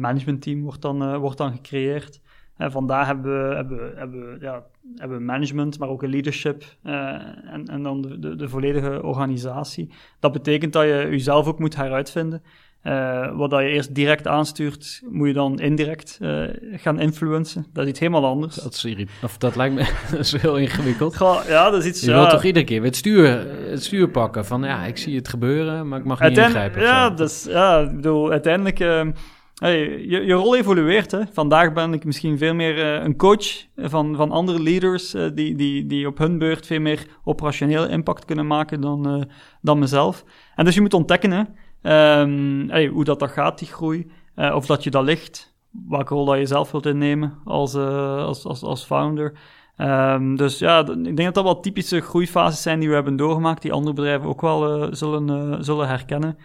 [0.00, 2.20] managementteam wordt dan, wordt dan gecreëerd.
[2.56, 4.64] En vandaar hebben we, hebben, hebben, ja,
[4.96, 9.92] hebben management, maar ook een leadership en, en dan de, de, de volledige organisatie.
[10.20, 12.42] Dat betekent dat je jezelf ook moet heruitvinden.
[12.84, 17.66] Uh, wat dat je eerst direct aanstuurt, moet je dan indirect uh, gaan influencen.
[17.72, 18.54] Dat is iets helemaal anders.
[18.54, 21.16] Dat, is, of dat lijkt me dat is heel ingewikkeld.
[21.16, 22.00] Ga, ja, dat is iets...
[22.00, 24.96] Je ja, wilt toch iedere keer weer het stuur, het stuur pakken van ja, ik
[24.96, 26.82] zie het gebeuren, maar ik mag niet ingrijpen.
[26.82, 28.80] Ja, dus, ja, ik bedoel, uiteindelijk...
[28.80, 29.06] Uh,
[29.54, 31.10] hey, je, je rol evolueert.
[31.10, 31.20] Hè.
[31.32, 36.06] Vandaag ben ik misschien veel meer een coach van, van andere leaders die, die, die
[36.06, 39.28] op hun beurt veel meer operationeel impact kunnen maken dan,
[39.60, 40.24] dan mezelf.
[40.54, 41.30] En dus je moet ontdekken...
[41.30, 41.42] Hè,
[41.82, 44.10] Um, hoe dat, dat gaat, die groei.
[44.36, 45.56] Uh, of dat je dat ligt.
[45.88, 49.38] Welke rol dat je zelf wilt innemen als, uh, als, als, als founder.
[49.76, 53.62] Um, dus ja, ik denk dat dat wel typische groeifases zijn die we hebben doorgemaakt,
[53.62, 56.36] die andere bedrijven ook wel uh, zullen, zullen herkennen.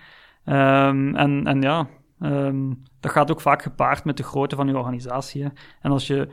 [0.46, 1.88] Um, en, en ja,
[3.00, 5.44] dat gaat ook vaak gepaard met de grootte van je organisatie.
[5.82, 6.28] En als je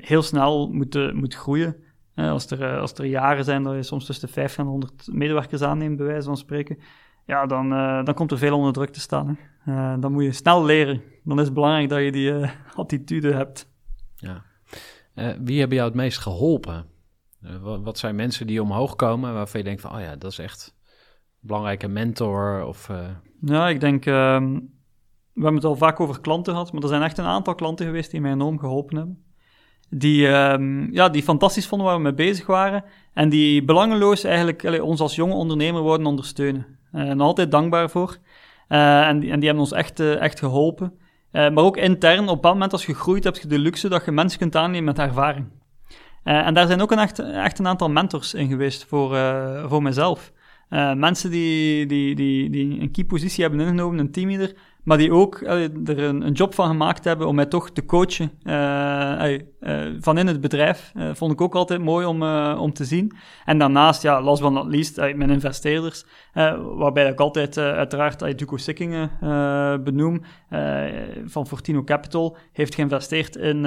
[0.00, 1.76] heel snel moet, moet groeien,
[2.14, 5.62] als, er, als er jaren zijn dat je soms tussen de 50 en 100 medewerkers
[5.62, 6.78] aanneemt, bij wijze van spreken,
[7.28, 9.38] ja, dan, uh, dan komt er veel onder druk te staan.
[9.66, 11.02] Uh, dan moet je snel leren.
[11.24, 13.68] Dan is het belangrijk dat je die uh, attitude hebt.
[14.16, 14.44] Ja.
[15.40, 16.86] wie hebben jou het meest geholpen?
[17.60, 20.38] Wat, wat, zijn mensen die omhoog komen waarvan je denkt van, oh ja, dat is
[20.38, 22.64] echt een belangrijke mentor?
[22.64, 22.90] Of,
[23.40, 24.52] Ja, ik denk, ehm,
[25.32, 27.86] we hebben het al vaak over klanten gehad, maar er zijn echt een aantal klanten
[27.86, 29.24] geweest die mij enorm geholpen hebben.
[29.90, 34.64] Die, um, ja, die fantastisch vonden waar we mee bezig waren en die belangeloos eigenlijk
[34.64, 36.77] allee, ons als jonge ondernemer worden ondersteunen.
[36.92, 38.16] En altijd dankbaar voor.
[38.68, 40.92] Uh, en, die, en die hebben ons echt, uh, echt geholpen.
[41.30, 44.10] maar ook intern, op dat moment als je groeit, heb je de luxe dat je
[44.10, 45.46] mensen kunt aannemen met ervaring.
[46.22, 49.16] en daar zijn ook een echt, echt een aantal mentors in geweest voor,
[49.68, 50.32] voor mezelf.
[50.94, 54.54] mensen die, die, die, die een key positie hebben ingenomen, een teamleader,
[54.88, 58.30] maar die ook er een, een, job van gemaakt hebben om mij toch te coachen
[58.42, 60.92] uh, uh, van in het bedrijf.
[61.12, 62.22] Vond ik ook altijd mooi om,
[62.52, 63.16] om te zien.
[63.44, 66.04] En daarnaast, ja, last but not least, mijn investeerders,
[66.76, 69.10] waarbij ik altijd uiteraard Duco Sikkingen
[69.84, 70.22] benoem,
[71.24, 73.64] van Fortino Capital, heeft geïnvesteerd in,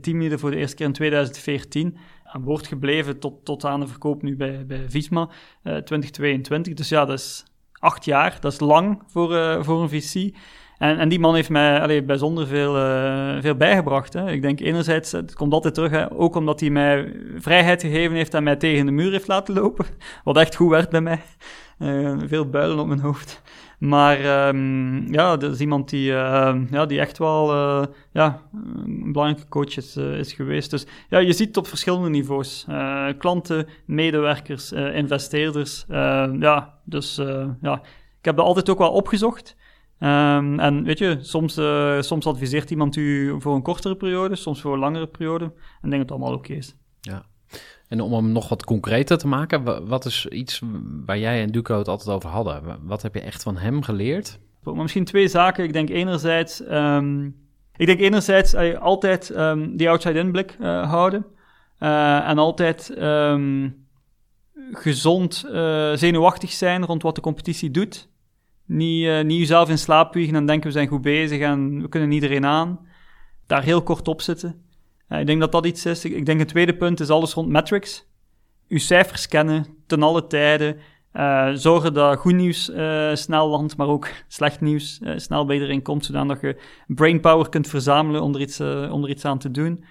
[0.00, 4.22] in voor de eerste keer in 2014 aan boord gebleven tot, tot aan de verkoop
[4.22, 5.28] nu bij, bij Visma
[5.62, 6.74] 2022.
[6.74, 7.44] Dus ja, dat is
[7.84, 8.36] acht jaar.
[8.40, 10.34] Dat is lang voor, uh, voor een VC.
[10.84, 14.12] En, en die man heeft mij bijzonder veel, uh, veel bijgebracht.
[14.12, 14.30] Hè.
[14.30, 18.34] Ik denk enerzijds, het komt altijd terug, hè, ook omdat hij mij vrijheid gegeven heeft
[18.34, 19.86] en mij tegen de muur heeft laten lopen.
[20.24, 21.20] Wat echt goed werd bij mij.
[21.78, 23.42] Uh, veel builen op mijn hoofd.
[23.78, 28.42] Maar um, ja, dat is iemand die, uh, ja, die echt wel uh, ja,
[28.84, 30.70] een belangrijke coach is, geweest.
[30.70, 32.66] Dus ja, je ziet het op verschillende niveaus.
[33.18, 35.84] klanten, medewerkers, investeerders.
[36.38, 37.20] ja, dus
[37.60, 37.80] ja,
[38.18, 39.56] ik heb dat altijd ook wel opgezocht.
[40.00, 41.60] Um, en weet je, soms,
[42.06, 45.44] soms adviseert iemand u voor een kortere periode, soms voor een langere periode.
[45.44, 45.50] En
[45.82, 46.76] ik denk dat het allemaal oké is.
[47.00, 47.24] Ja.
[47.88, 50.62] En om hem nog wat concreter te maken, wat is iets
[51.06, 52.78] waar jij en Duco het altijd over hadden?
[52.82, 54.38] Wat heb je echt van hem geleerd?
[54.62, 55.64] Maar misschien twee zaken.
[55.64, 57.36] Ik denk enerzijds, um,
[57.76, 61.26] ik denk enerzijds uh, altijd um, die outside-in blik uh, houden.
[61.80, 62.92] Uh, en altijd
[64.72, 65.44] gezond
[65.94, 68.08] zenuwachtig zijn rond wat de competitie doet.
[68.66, 72.12] Niet, niet jezelf in slaap wiegen en denken we zijn goed bezig en we kunnen
[72.12, 72.80] iedereen aan.
[73.46, 74.64] Daar heel kort op zitten
[75.08, 76.04] ik denk dat dat iets is.
[76.04, 78.06] Ik, denk het tweede punt is alles rond metrics.
[78.68, 80.76] Uw cijfers kennen, ten alle tijden.
[81.12, 85.82] Uh, zorgen dat goed nieuws uh, snel landt, maar ook slecht nieuws snel bij iedereen
[85.82, 89.84] komt, zodat je brainpower kunt verzamelen om er iets, om er iets aan te doen.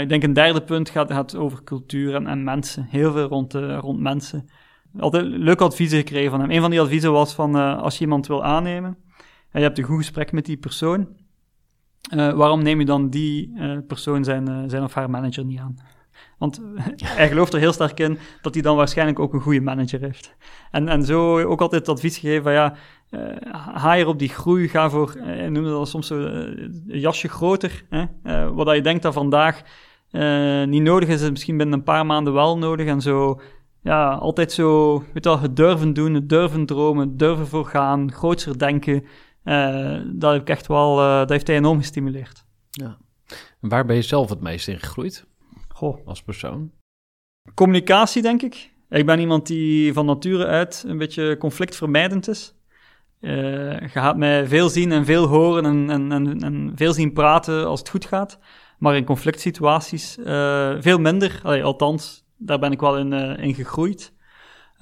[0.00, 2.86] ik denk een derde punt gaat, gaat over cultuur en, en mensen.
[2.90, 4.48] Heel veel rond, rond mensen.
[4.98, 6.50] Altijd leuke adviezen gekregen van hem.
[6.50, 8.96] Een van die adviezen was van als je iemand wil aannemen
[9.50, 11.08] en je hebt een goed gesprek met die persoon,
[12.14, 15.58] uh, waarom neem je dan die uh, persoon zijn, uh, zijn of haar manager niet
[15.58, 15.76] aan?
[16.38, 16.60] Want
[17.16, 20.36] hij gelooft er heel sterk in dat hij dan waarschijnlijk ook een goede manager heeft.
[20.70, 22.74] En, en zo ook altijd het advies gegeven van ja,
[23.96, 27.84] er op die groei, ga voor, uh, noemde dat soms zo, een jasje groter.
[27.90, 28.52] Hè?
[28.52, 29.62] wat je denkt dat vandaag
[30.66, 32.86] niet nodig is, is misschien binnen een paar maanden wel nodig.
[32.86, 33.40] En zo,
[33.82, 37.66] ja, altijd zo, weet je wel, het durven doen, het durven dromen, het durven voor
[37.66, 39.04] gaan, grootser denken.
[39.44, 42.44] Uh, dat heb ik echt wel, uh, dat heeft hij enorm gestimuleerd.
[42.70, 42.98] Ja.
[43.60, 45.26] waar ben je zelf het meest in gegroeid?
[45.68, 46.06] Goh.
[46.06, 46.70] Als persoon?
[47.54, 48.72] Communicatie, denk ik.
[48.88, 52.54] Ik ben iemand die van nature uit een beetje conflictvermijdend is.
[53.20, 57.12] Uh, je gaat mij veel zien en veel horen en, en, en, en, veel zien
[57.12, 58.38] praten als het goed gaat.
[58.78, 60.18] Maar in conflict situaties
[60.80, 61.40] veel minder.
[61.42, 64.12] Allee, althans, daar ben ik wel in, in gegroeid.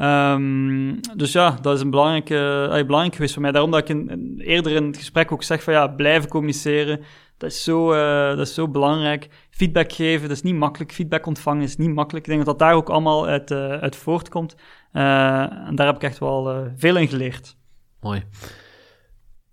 [0.01, 3.53] Um, dus ja, dat is een belangrijke, uh, belangrijk geweest voor mij.
[3.53, 7.01] Daarom dat ik in, eerder in het gesprek ook zeg van ja, blijven communiceren.
[7.37, 9.29] Dat is, zo, uh, dat is zo belangrijk.
[9.51, 10.93] Feedback geven, dat is niet makkelijk.
[10.93, 12.27] Feedback ontvangen is niet makkelijk.
[12.27, 14.57] Ik denk dat dat daar ook allemaal uit, uit voortkomt.
[14.93, 17.57] en daar heb ik echt wel veel in geleerd.
[18.01, 18.25] Mooi.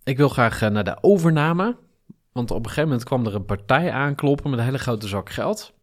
[0.03, 1.77] Ik wil graag naar de overname.
[2.31, 5.29] Want op een gegeven moment kwam er een partij aankloppen met een hele grote zak
[5.29, 5.74] geld.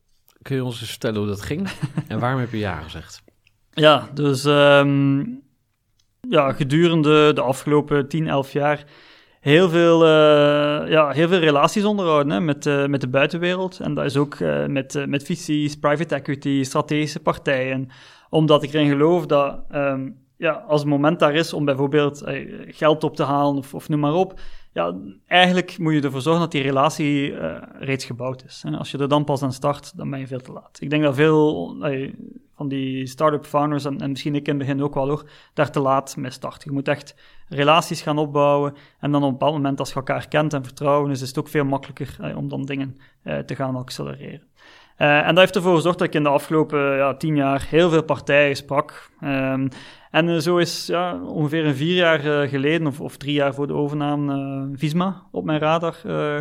[0.43, 1.69] Kun je ons eens vertellen hoe dat ging?
[2.09, 3.23] en waarom heb je ja gezegd?
[3.71, 5.43] Ja, dus um,
[6.29, 8.85] ja, gedurende de afgelopen 10, 11 jaar
[9.43, 13.81] heel veel, uh, ja, heel veel relaties onderhouden hè, met, uh, met de buitenwereld.
[13.81, 17.89] En dat is ook uh, met, met VC's, private equity, strategische partijen.
[18.31, 22.23] Omdat ik erin geloof dat um, ja, als het moment daar is om bijvoorbeeld
[22.67, 24.41] geld op te halen of, of noem maar op,
[24.73, 24.95] ja,
[25.27, 28.63] eigenlijk moet je ervoor zorgen dat die relatie uh, reeds gebouwd is.
[28.67, 30.79] En als je er dan pas aan start, dan ben je veel te laat.
[30.81, 31.77] Ik denk dat veel
[32.55, 35.71] van die start-up founders, en, en, misschien ik in het begin ook wel hoor, daar
[35.71, 36.63] te laat mee starten.
[36.65, 37.15] Je moet echt
[37.49, 38.75] relaties gaan opbouwen.
[38.99, 41.49] En dan op een bepaald moment, als je elkaar kent en vertrouwen, is het ook
[41.49, 42.97] veel makkelijker uh, om dan dingen
[43.47, 44.47] te gaan accelereren.
[45.03, 48.03] En dat heeft ervoor gezorgd dat ik in de afgelopen ja, tien jaar heel veel
[48.03, 49.11] partijen sprak.
[49.25, 49.69] Um,
[50.11, 53.55] en uh, zo is ja, ongeveer een vier jaar uh, geleden, of, of, drie jaar
[53.55, 55.95] voor de overname, Visma op mijn radar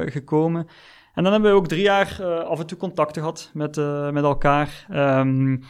[0.05, 0.67] gekomen.
[1.13, 3.75] En dan hebben we ook drie jaar af en toe contacten gehad met,
[4.11, 4.85] met elkaar.
[4.93, 5.63] Um,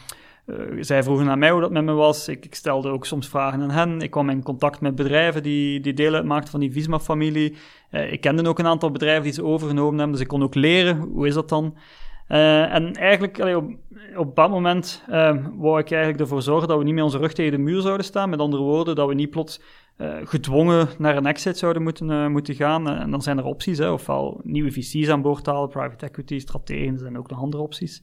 [0.80, 2.28] zij vroegen naar mij hoe dat met me was.
[2.28, 4.00] Ik, ik, stelde ook soms vragen aan hen.
[4.00, 7.56] Ik kwam in contact met bedrijven die, die deel uitmaakten van die Visma-familie.
[7.90, 10.96] ik kende ook een aantal bedrijven die ze overgenomen hebben, dus ik kon ook leren.
[10.98, 11.76] Hoe is dat dan?
[12.32, 13.70] Uh, en eigenlijk, op,
[14.16, 17.32] op dat moment uh, wou ik eigenlijk ervoor zorgen dat we niet met onze rug
[17.32, 18.30] tegen de muur zouden staan.
[18.30, 19.60] Met andere woorden, dat we niet plots
[19.96, 22.88] eh, gedwongen naar een exit zouden moeten, eh, moeten gaan.
[22.88, 26.92] En dan zijn er opties, hè, ofwel nieuwe VC's aan boord halen, private equity, strategen,
[26.92, 28.02] er zijn ook nog andere opties.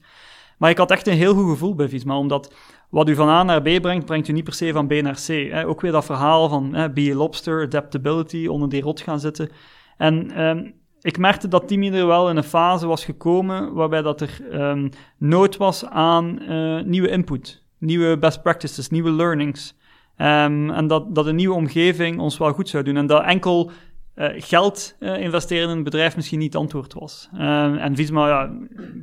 [0.58, 2.54] Maar ik had echt een heel goed gevoel bij Visma, omdat
[2.90, 5.20] wat u van A naar B brengt, brengt u niet per se van B naar
[5.26, 5.26] C.
[5.26, 5.66] Hè.
[5.66, 9.50] Ook weer dat verhaal van hè, be a lobster, adaptability, onder die rot gaan zitten.
[9.96, 10.70] En ehm,
[11.02, 14.88] ik merkte dat Teamleader wel in een fase was gekomen waarbij dat er ehm,
[15.18, 19.78] nood was aan uh, nieuwe input, nieuwe best practices, nieuwe learnings.
[20.16, 22.96] Um, en dat, dat een nieuwe omgeving ons wel goed zou doen.
[22.96, 23.70] En dat enkel
[24.14, 27.28] uh, geld uh, investeren in een bedrijf misschien niet antwoord was.
[27.34, 28.50] Uh, en Visma, ja,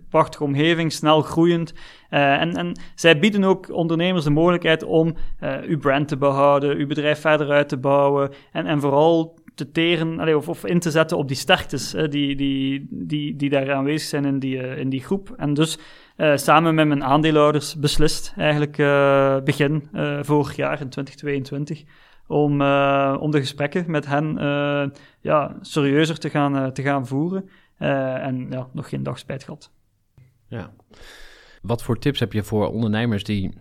[0.09, 1.73] prachtige omgeving, snel groeiend.
[2.09, 5.15] en, en zij bieden ook ondernemers de mogelijkheid om
[5.67, 10.35] uw brand te behouden, uw bedrijf verder uit te bouwen en, en vooral te teren
[10.35, 14.25] of, of in te zetten op die sterktes die, die, die, die daar aanwezig zijn
[14.25, 15.33] in die, in die groep.
[15.37, 15.77] En dus
[16.17, 19.89] uh, samen met mijn aandeelhouders beslist, eigenlijk uh, begin
[20.21, 21.83] vorig jaar in 2022,
[22.27, 22.51] om,
[23.19, 24.33] om de gesprekken met hen
[25.21, 27.49] ja, serieuzer te gaan, te gaan voeren.
[27.77, 29.71] en ja, nog geen dag spijt gehad.
[30.47, 30.73] Ja.
[31.61, 33.53] Wat voor tips heb je voor ondernemers die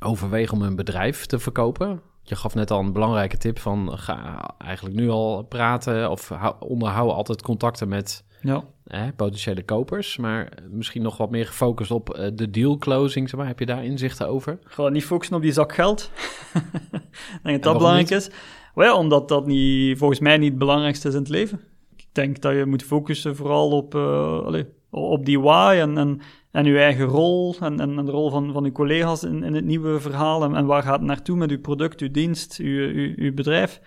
[0.00, 2.02] overwegen om hun bedrijf te verkopen?
[2.26, 7.12] Je gaf net al een belangrijke tip van ga eigenlijk nu al praten of onderhoud
[7.12, 8.64] altijd contacten met ja.
[8.84, 13.28] Hè, potentiële kopers, maar misschien nog wat meer gefocust op uh, de deal closing.
[13.28, 13.48] Zeg maar.
[13.48, 14.58] Heb je daar inzichten over?
[14.64, 16.10] Gewoon niet focussen op die zak geld.
[16.54, 18.30] ik denk dat dat belangrijk is.
[18.74, 21.60] Well, omdat dat niet, volgens mij niet het belangrijkste is in het leven.
[21.96, 24.64] Ik denk dat je moet focussen vooral op, uh, allez,
[24.94, 26.20] op die why en, en,
[26.50, 29.64] en je eigen rol en, en, de rol van, van uw collega's in, in het
[29.64, 30.44] nieuwe verhaal.
[30.44, 33.80] En, en waar gaat het naartoe met uw product, uw dienst, uw, uw, uw bedrijf.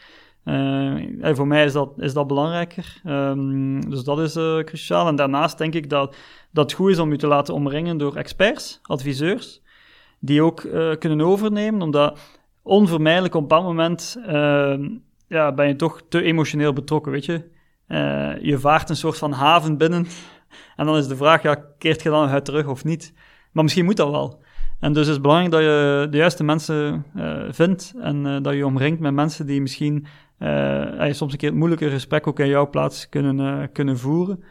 [0.45, 0.95] Uh,
[1.35, 3.01] voor mij is dat, is dat belangrijker.
[3.05, 5.07] Um, dus dat is uh, cruciaal.
[5.07, 6.15] En daarnaast denk ik dat,
[6.51, 9.61] dat het goed is om je te laten omringen door experts, adviseurs,
[10.19, 12.19] die ook uh, kunnen overnemen, omdat
[12.61, 14.89] onvermijdelijk op bepaald moment ehm,
[15.27, 17.43] ja, ben je toch te emotioneel betrokken, weet je.
[18.41, 20.07] je vaart een soort van haven binnen
[20.75, 23.13] en dan is de vraag, ja, keert je dan uit terug of niet?
[23.51, 24.41] Maar misschien moet dat wel.
[24.79, 27.05] En dus is het belangrijk dat je de juiste mensen
[27.49, 30.05] vindt en dat je omringt met mensen die misschien
[30.39, 34.43] uh, soms een keer het moeilijke gesprek ook in jouw plaats kunnen, kunnen voeren.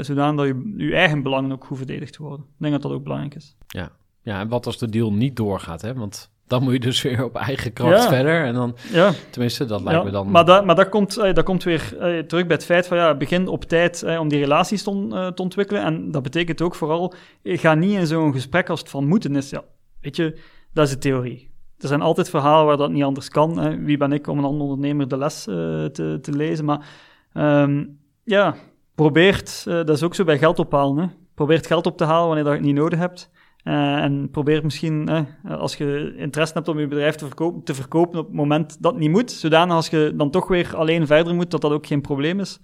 [0.00, 2.40] Zodanig dat je, je eigen belangen ook goed verdedigd worden.
[2.40, 3.56] Ik denk dat dat ook belangrijk is.
[3.66, 3.90] Ja,
[4.22, 5.94] ja en wat als de deal niet doorgaat, hè?
[5.94, 8.44] Want dan moet je dus weer op eigen kracht verder.
[8.44, 9.12] En dan, ja.
[9.30, 10.30] tenminste, dat lijkt me dan...
[10.30, 11.94] Maar, dat, maar dat, komt, dat komt weer
[12.26, 15.82] terug bij het feit van, ja, begin op tijd om die relaties te, te, ontwikkelen.
[15.82, 19.50] En dat betekent ook vooral, ga niet in zo'n gesprek als het van moeten is.
[19.50, 19.62] Ja,
[20.00, 20.38] weet je,
[20.72, 21.50] dat is de theorie
[21.82, 23.58] er zijn altijd verhalen waar dat niet anders kan.
[23.58, 23.78] Hè.
[23.78, 26.64] Wie ben ik om een ander ondernemer de les uh, te, te, lezen?
[26.64, 26.86] Maar
[27.34, 28.54] um, ja,
[28.94, 31.02] probeert, uh, dat is ook zo bij geld ophalen.
[31.02, 31.08] Hè.
[31.34, 33.30] Probeert geld op te halen wanneer dat je het niet nodig hebt.
[33.64, 38.18] Uh, en probeer misschien, als je interesse hebt om je bedrijf te verkopen, te verkopen
[38.18, 39.30] op het moment dat niet moet.
[39.30, 42.60] Zodanig als je dan toch weer alleen verder moet, dat dat ook geen probleem is.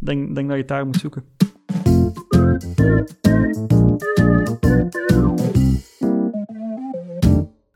[0.00, 1.24] Ik denk, denk dat je het daar moet zoeken.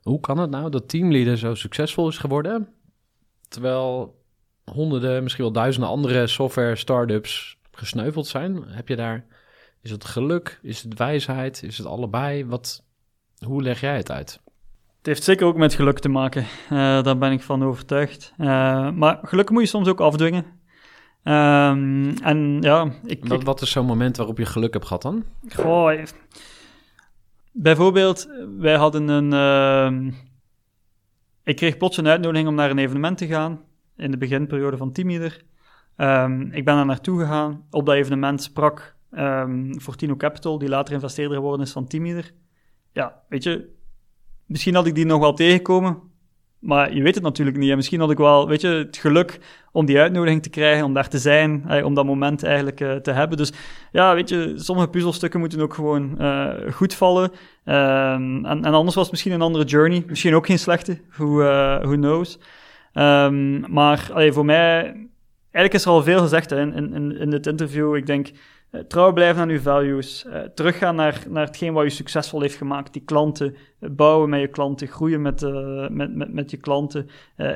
[0.02, 2.68] Hoe kan het nou dat Teamleader zo succesvol is geworden,
[3.48, 4.18] terwijl
[4.64, 8.62] honderden, misschien wel duizenden andere software startups gesneuveld zijn?
[8.66, 9.26] Heb je daar,
[9.84, 12.46] is het geluk, is het wijsheid, is het allebei?
[12.46, 12.84] Wat,
[13.46, 14.40] hoe leg jij het uit?
[14.96, 18.32] Het heeft zeker ook met geluk te maken, uh, daar ben ik van overtuigd.
[18.38, 18.46] Uh,
[18.90, 20.44] maar geluk moet je soms ook afdwingen.
[21.24, 25.24] Um, en ja, ik, wat, wat is zo'n moment waarop je geluk hebt gehad dan?
[25.48, 26.02] Goh,
[27.52, 28.28] Bijvoorbeeld,
[28.58, 29.32] wij hadden een.
[29.32, 30.12] Uh,
[31.42, 33.60] ik kreeg plots een uitnodiging om naar een evenement te gaan.
[33.96, 35.44] In de beginperiode van Teamleader.
[35.96, 37.66] Um, ik ben daar naartoe gegaan.
[37.70, 42.32] Op dat evenement sprak um, Fortino Capital, die later investeerder geworden is van Teamleader.
[42.92, 43.68] Ja, weet je,
[44.46, 46.12] misschien had ik die nog wel tegenkomen.
[46.64, 47.70] Maar je weet het natuurlijk niet.
[47.70, 49.40] En misschien had ik wel, weet je, het geluk
[49.72, 52.94] om die uitnodiging te krijgen, om daar te zijn, eh, om dat moment eigenlijk uh,
[52.94, 53.36] te hebben.
[53.36, 53.52] Dus
[53.92, 57.30] ja, weet je, sommige puzzelstukken moeten ook gewoon uh, goed vallen.
[57.64, 60.04] Um, en, en, anders was het misschien een andere journey.
[60.06, 61.36] Misschien ook geen slechte, who,
[61.82, 62.38] who knows.
[62.92, 64.82] Um, maar voor mij,
[65.50, 67.96] eigenlijk is er al veel gezegd in, in, in dit interview.
[67.96, 68.30] Ik denk,
[68.88, 70.24] trouw blijven aan uw values.
[70.26, 72.92] Uh, teruggaan naar, naar hetgeen wat je succesvol heeft gemaakt.
[72.92, 75.40] Die klanten, uh, bouwen met je klanten, groeien met,
[75.88, 77.08] met, met, met je klanten.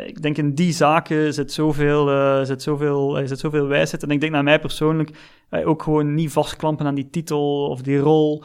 [0.07, 2.07] ik denk in die zaken zit zoveel,
[2.47, 4.03] zit zoveel, zit zoveel wijsheid.
[4.03, 5.11] En ik denk naar mij persoonlijk
[5.51, 8.45] ook gewoon niet vastklampen aan die titel of die rol.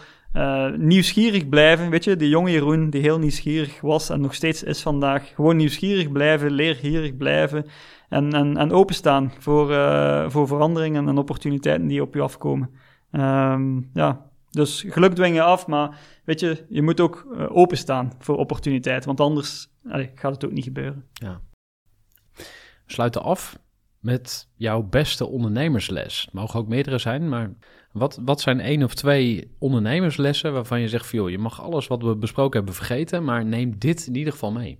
[0.78, 4.82] nieuwsgierig blijven, weet je, die jonge Jeroen die heel nieuwsgierig was en nog steeds is
[4.82, 5.32] vandaag.
[5.36, 7.66] Gewoon nieuwsgierig blijven, leergierig blijven
[8.14, 12.70] en, en, en openstaan voor, uh, voor veranderingen en opportuniteiten die op je afkomen.
[13.12, 18.12] Um, ja, dus geluk dwing je af, maar weet je, je moet ook uh, openstaan
[18.20, 19.68] voor opportuniteiten, want anders
[20.16, 21.06] gaat het ook niet gebeuren.
[21.14, 21.42] Ja.
[22.86, 23.60] Sluiten af
[24.00, 26.22] met jouw beste ondernemersles.
[26.22, 27.54] Het mogen ook meerdere zijn, maar
[27.92, 32.04] wat, wat zijn één of twee ondernemerslessen waarvan je zegt van je mag alles wat
[32.04, 34.80] we besproken hebben vergeten, maar neem dit in ieder geval mee.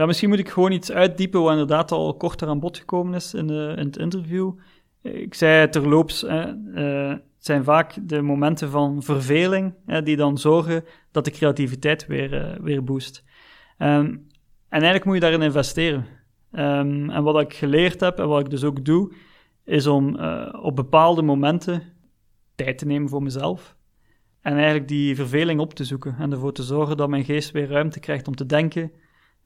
[0.00, 3.34] Ja, misschien moet ik gewoon iets uitdiepen wat inderdaad al korter aan bod gekomen is
[3.34, 4.52] in, in het interview.
[5.02, 6.44] Ik zei terloops, eh,
[6.74, 9.74] het zijn vaak de momenten van verveling
[10.04, 13.24] die dan zorgen dat de creativiteit weer, uh, weer boost.
[13.78, 14.26] Um, en
[14.68, 16.06] eigenlijk moet je daarin investeren.
[16.52, 19.12] Um, en wat ik geleerd heb en wat ik dus ook doe,
[19.64, 21.82] is om uh, op bepaalde momenten
[22.54, 23.76] tijd te nemen voor mezelf.
[24.40, 27.68] En eigenlijk die verveling op te zoeken en ervoor te zorgen dat mijn geest weer
[27.68, 28.92] ruimte krijgt om te denken.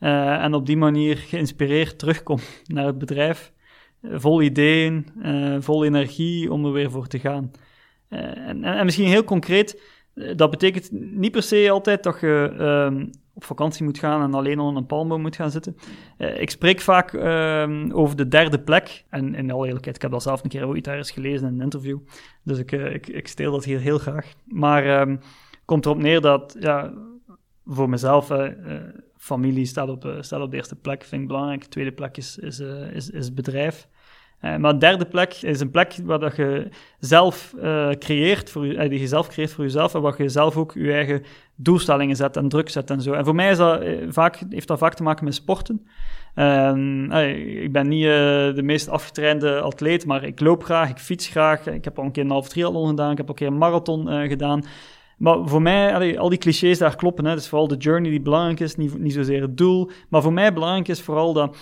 [0.04, 3.52] Uh, en op die manier geïnspireerd terugkomt naar het bedrijf.
[4.02, 5.06] vol ideeën,
[5.60, 7.50] vol energie om er weer voor te gaan.
[8.08, 9.80] En, en, misschien heel concreet,
[10.36, 14.58] dat betekent niet per se altijd dat je um, op vakantie moet gaan en alleen
[14.58, 15.76] onder een palmboom moet gaan zitten.
[16.16, 19.04] Ik spreek vaak uh, over de derde plek.
[19.08, 21.60] En in alle eerlijkheid, ik heb dat zelf een keer ooit ergens gelezen in een
[21.60, 21.98] interview.
[22.42, 24.32] Dus ik, ik, ik steel dat hier heel graag.
[24.44, 25.20] Maar um,
[25.64, 26.92] komt erop neer dat, ja,
[27.66, 28.30] voor mezelf,
[29.24, 31.62] familie staat op, staat op de eerste plek, vind ik belangrijk.
[31.62, 32.60] De tweede plek is, is,
[32.92, 33.88] is, is bedrijf.
[34.44, 36.68] Uh, maar de derde plek is een plek waar dat je
[36.98, 37.54] zelf
[37.98, 40.92] creëert, voor uh, die je zelf creëert voor jezelf en waar je zelf ook je
[40.92, 41.22] eigen
[41.56, 43.12] doelstellingen zet en druk zet en zo.
[43.12, 45.86] En voor mij is dat, vaak, heeft dat vaak te maken met sporten.
[47.62, 48.04] ik ben niet
[48.54, 51.66] de meest afgetrainde atleet, maar ik loop graag, ik fiets graag.
[51.66, 53.58] Ik heb al een keer een half triathlon gedaan, ik heb al een keer een
[53.58, 54.64] marathon gedaan.
[55.18, 57.24] Maar voor mij, al die clichés daar kloppen.
[57.24, 57.34] Hè.
[57.34, 59.90] Dus vooral de journey die belangrijk is, niet, niet zozeer het doel.
[60.08, 61.56] Maar voor mij belangrijk is vooral dat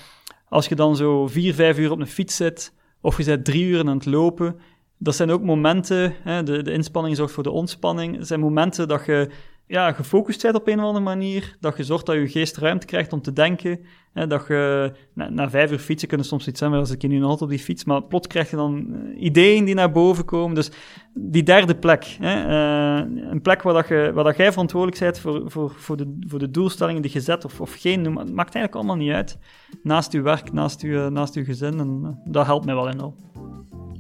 [0.49, 3.65] als je dan zo vier, vijf uur op een fiets zit, of je zit drie
[3.65, 4.57] uur aan het lopen,
[4.99, 8.89] dat zijn ook momenten, hè, de, de inspanning zorgt voor de ontspanning, dat zijn momenten
[8.89, 9.31] dat je
[9.73, 12.87] ja, gefocust bent op een of andere manier, dat je zorgt dat je geest ruimte
[12.87, 13.81] krijgt om te denken,
[14.13, 17.19] hè, dat je na, vijf uur fietsen kunnen soms iets zijn, maar als ik nu
[17.19, 20.55] nog op die fiets, maar plots krijg je dan eh, ideeën die naar boven komen.
[20.55, 20.71] Dus
[21.15, 25.19] die derde plek, hè, uh, een plek waar, dat je, waar dat jij verantwoordelijk bent
[25.19, 28.75] voor, voor, voor, de, voor de doelstellingen die je zet, of, of geen, maakt eigenlijk
[28.75, 29.39] allemaal niet uit.
[29.83, 33.15] Naast je werk, naast je, naast je gezin, en dat helpt mij wel enorm.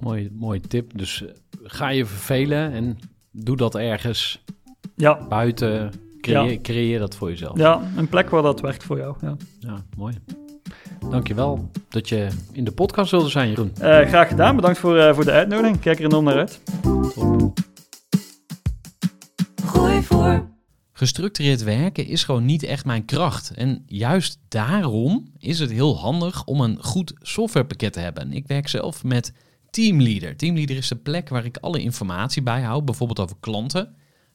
[0.00, 0.98] Mooi, mooie tip.
[0.98, 1.24] Dus
[1.62, 2.98] ga je vervelen en
[3.30, 4.44] doe dat ergens
[5.03, 5.26] ja.
[5.28, 5.92] buiten.
[6.20, 6.61] Creëer, ja.
[6.61, 7.59] creëer dat voor jezelf.
[7.59, 9.16] Ja, een plek waar dat werkt voor jou.
[9.20, 10.14] Ja, ja mooi.
[11.11, 13.72] Dankjewel dat je in de podcast wilde zijn, Jeroen.
[13.74, 14.57] Uh, graag gedaan.
[14.57, 15.80] Bedankt voor, uh, voor de uitnodiging.
[15.80, 16.61] Kijk er enorm naar uit.
[17.14, 17.59] Top.
[19.64, 20.48] Gooi voor.
[20.92, 23.53] Gestructureerd werken is gewoon niet echt mijn kracht.
[23.55, 28.32] En juist daarom is het heel handig om een goed softwarepakket te hebben.
[28.32, 29.32] Ik werk zelf met
[29.70, 30.36] Teamleader.
[30.36, 33.94] Teamleader is de plek waar ik alle informatie bijhoud, bijvoorbeeld over klanten